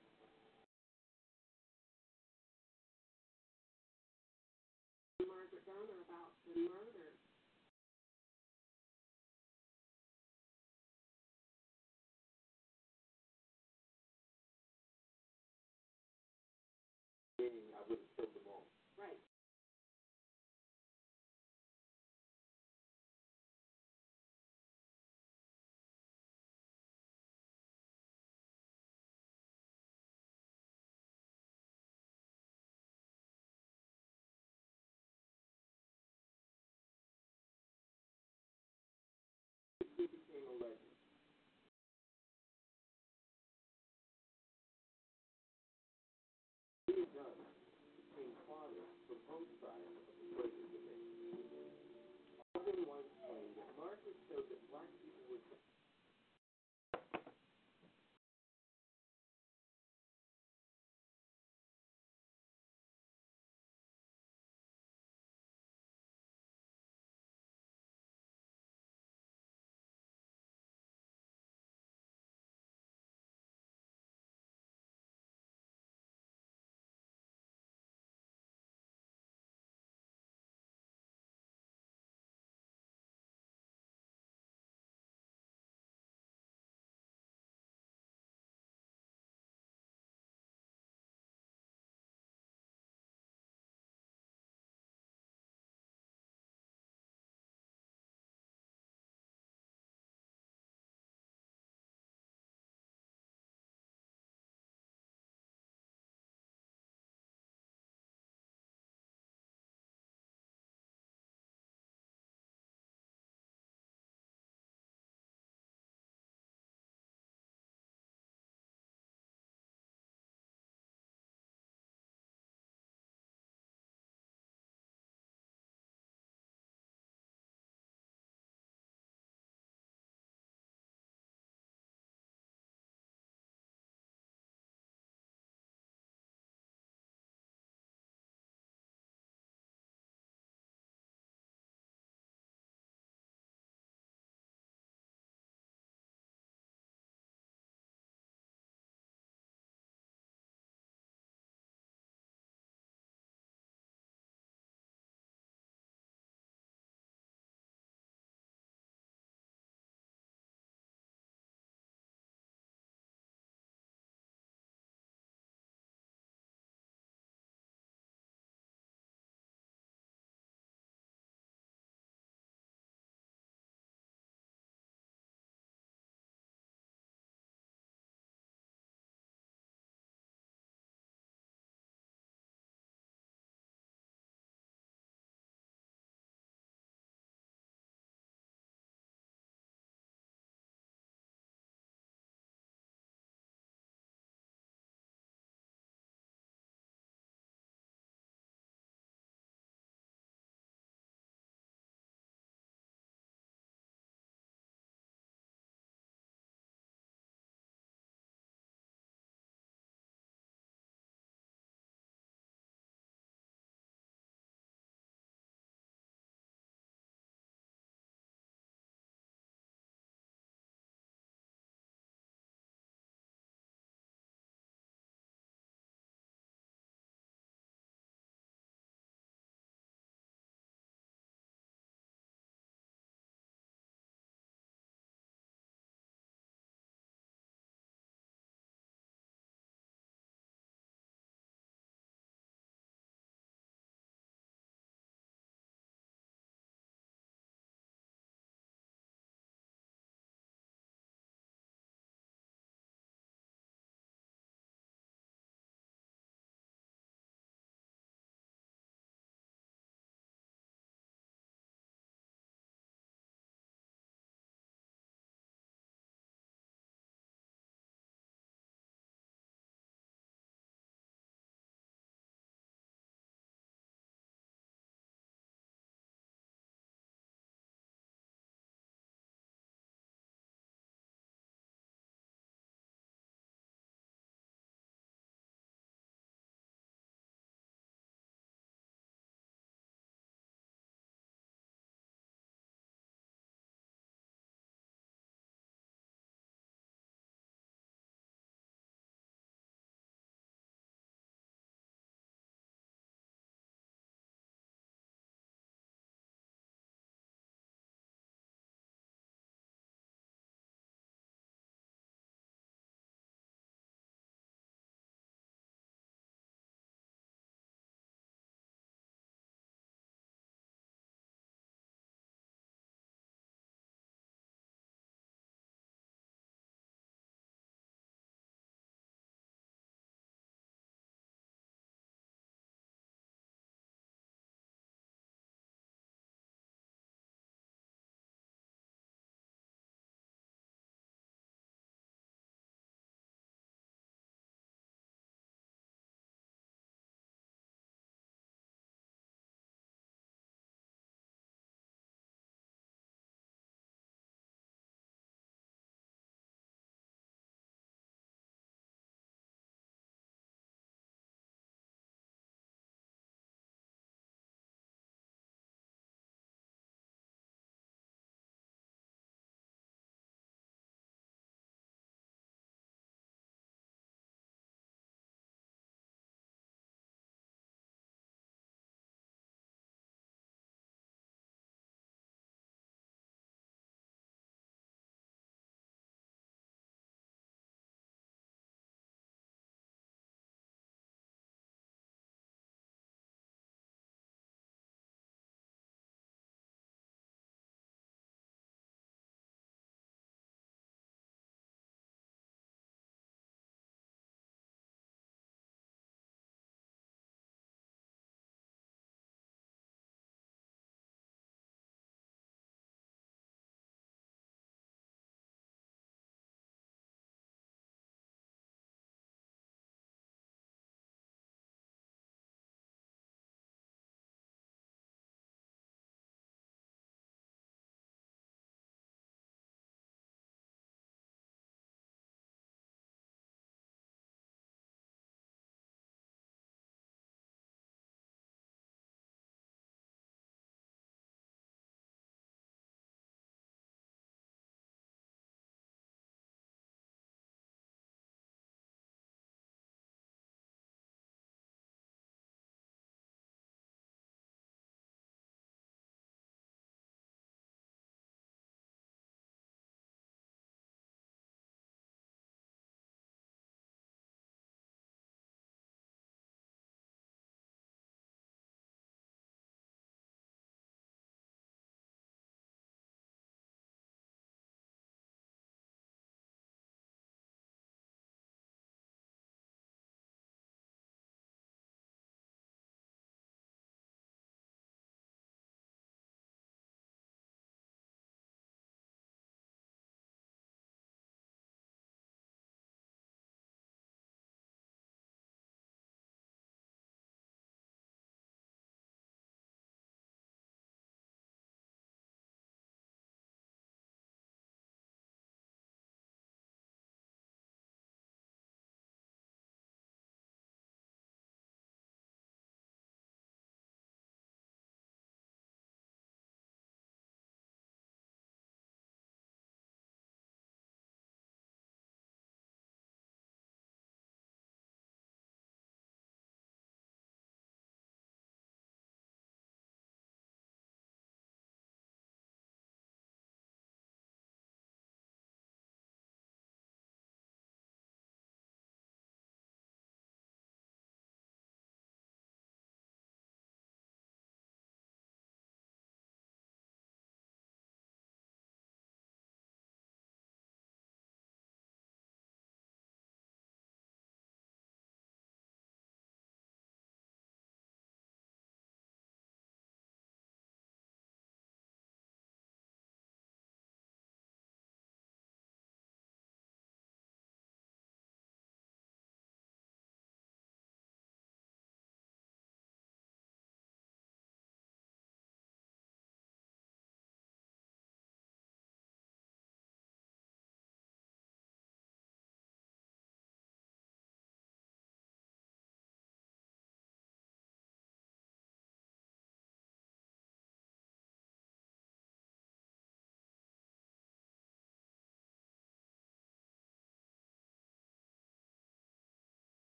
[40.03, 40.92] He became a legend.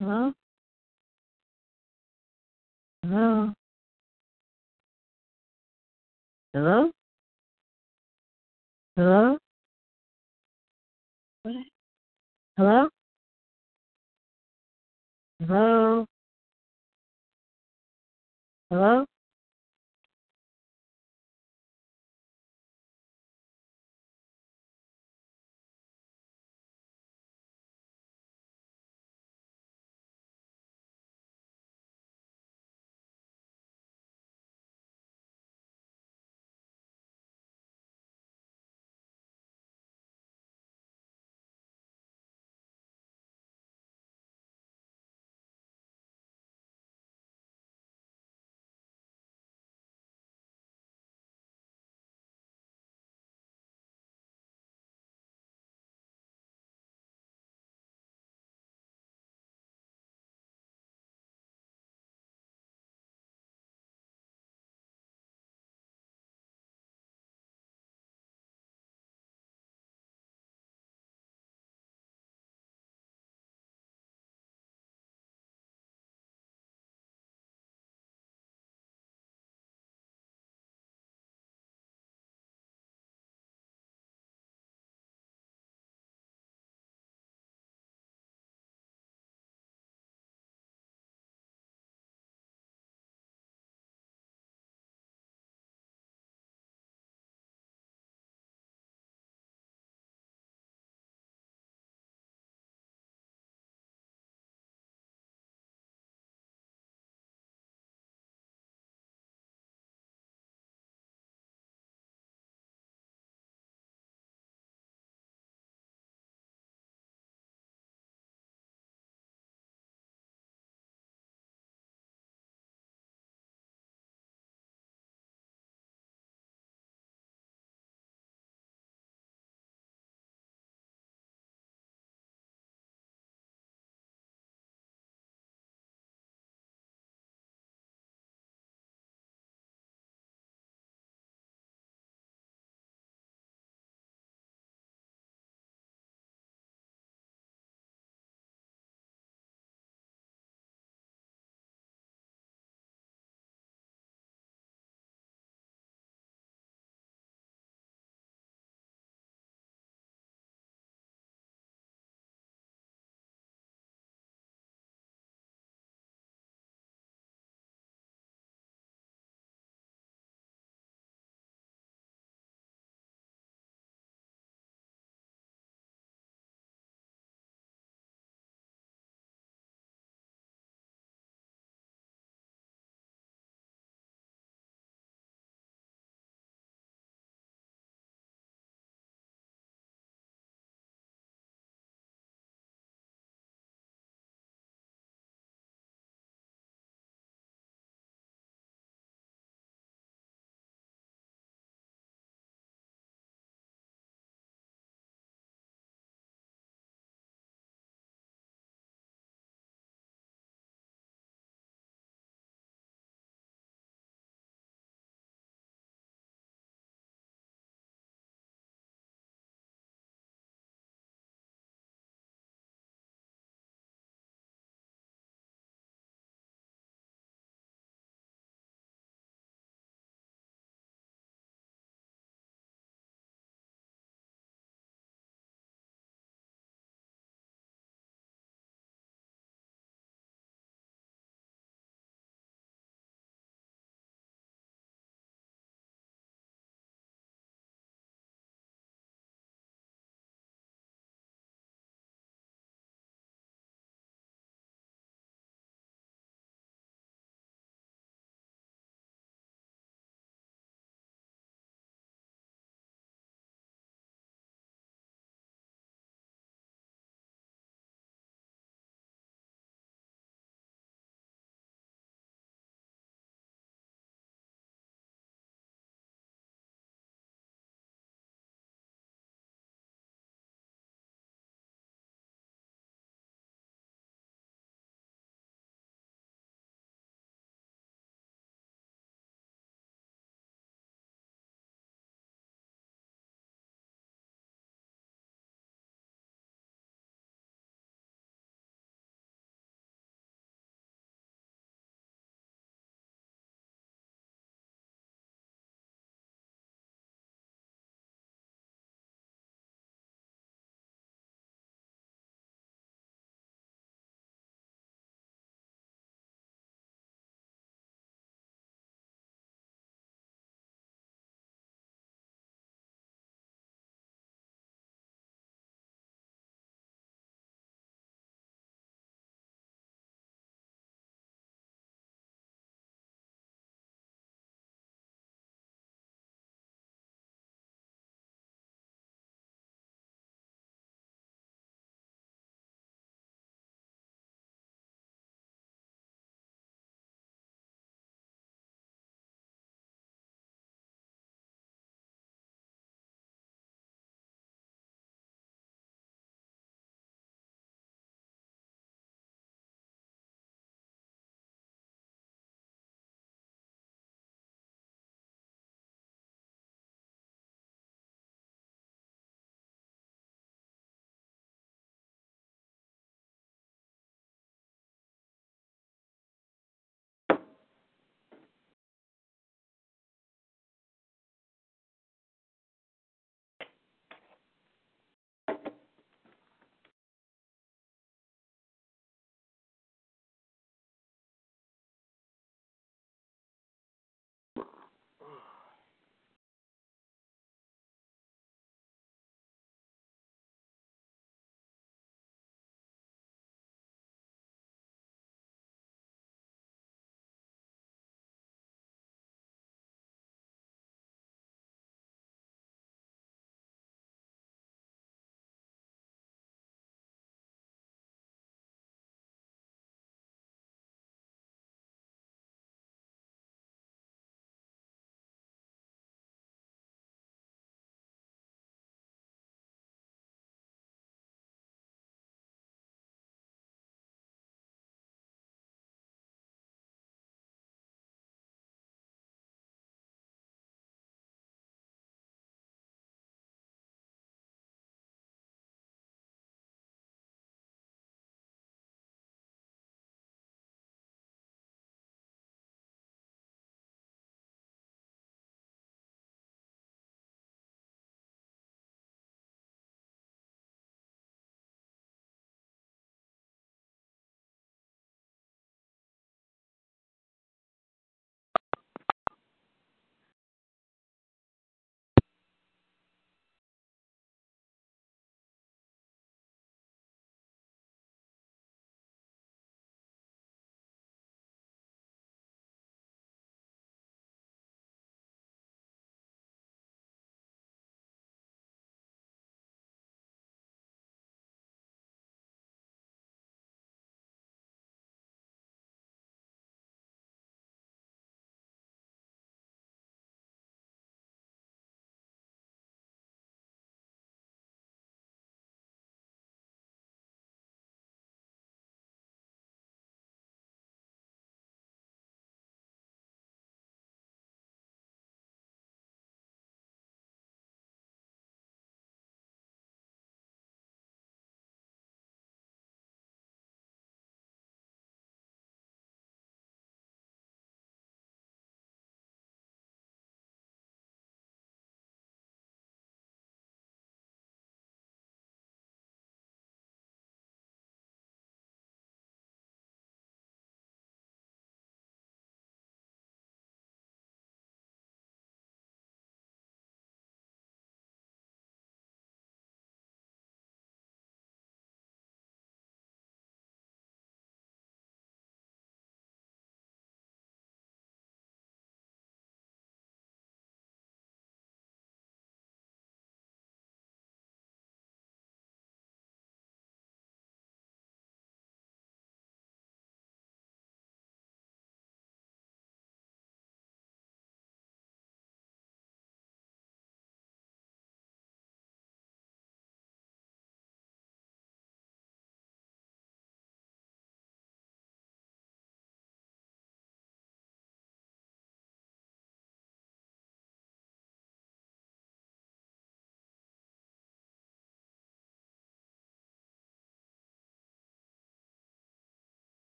[0.00, 0.32] Hello?
[3.02, 3.52] Hello?
[6.54, 6.90] Hello?
[8.96, 9.38] Hello?
[11.42, 11.54] What?
[12.58, 12.88] Hello?
[15.40, 16.06] Hello?
[18.70, 19.06] Hello?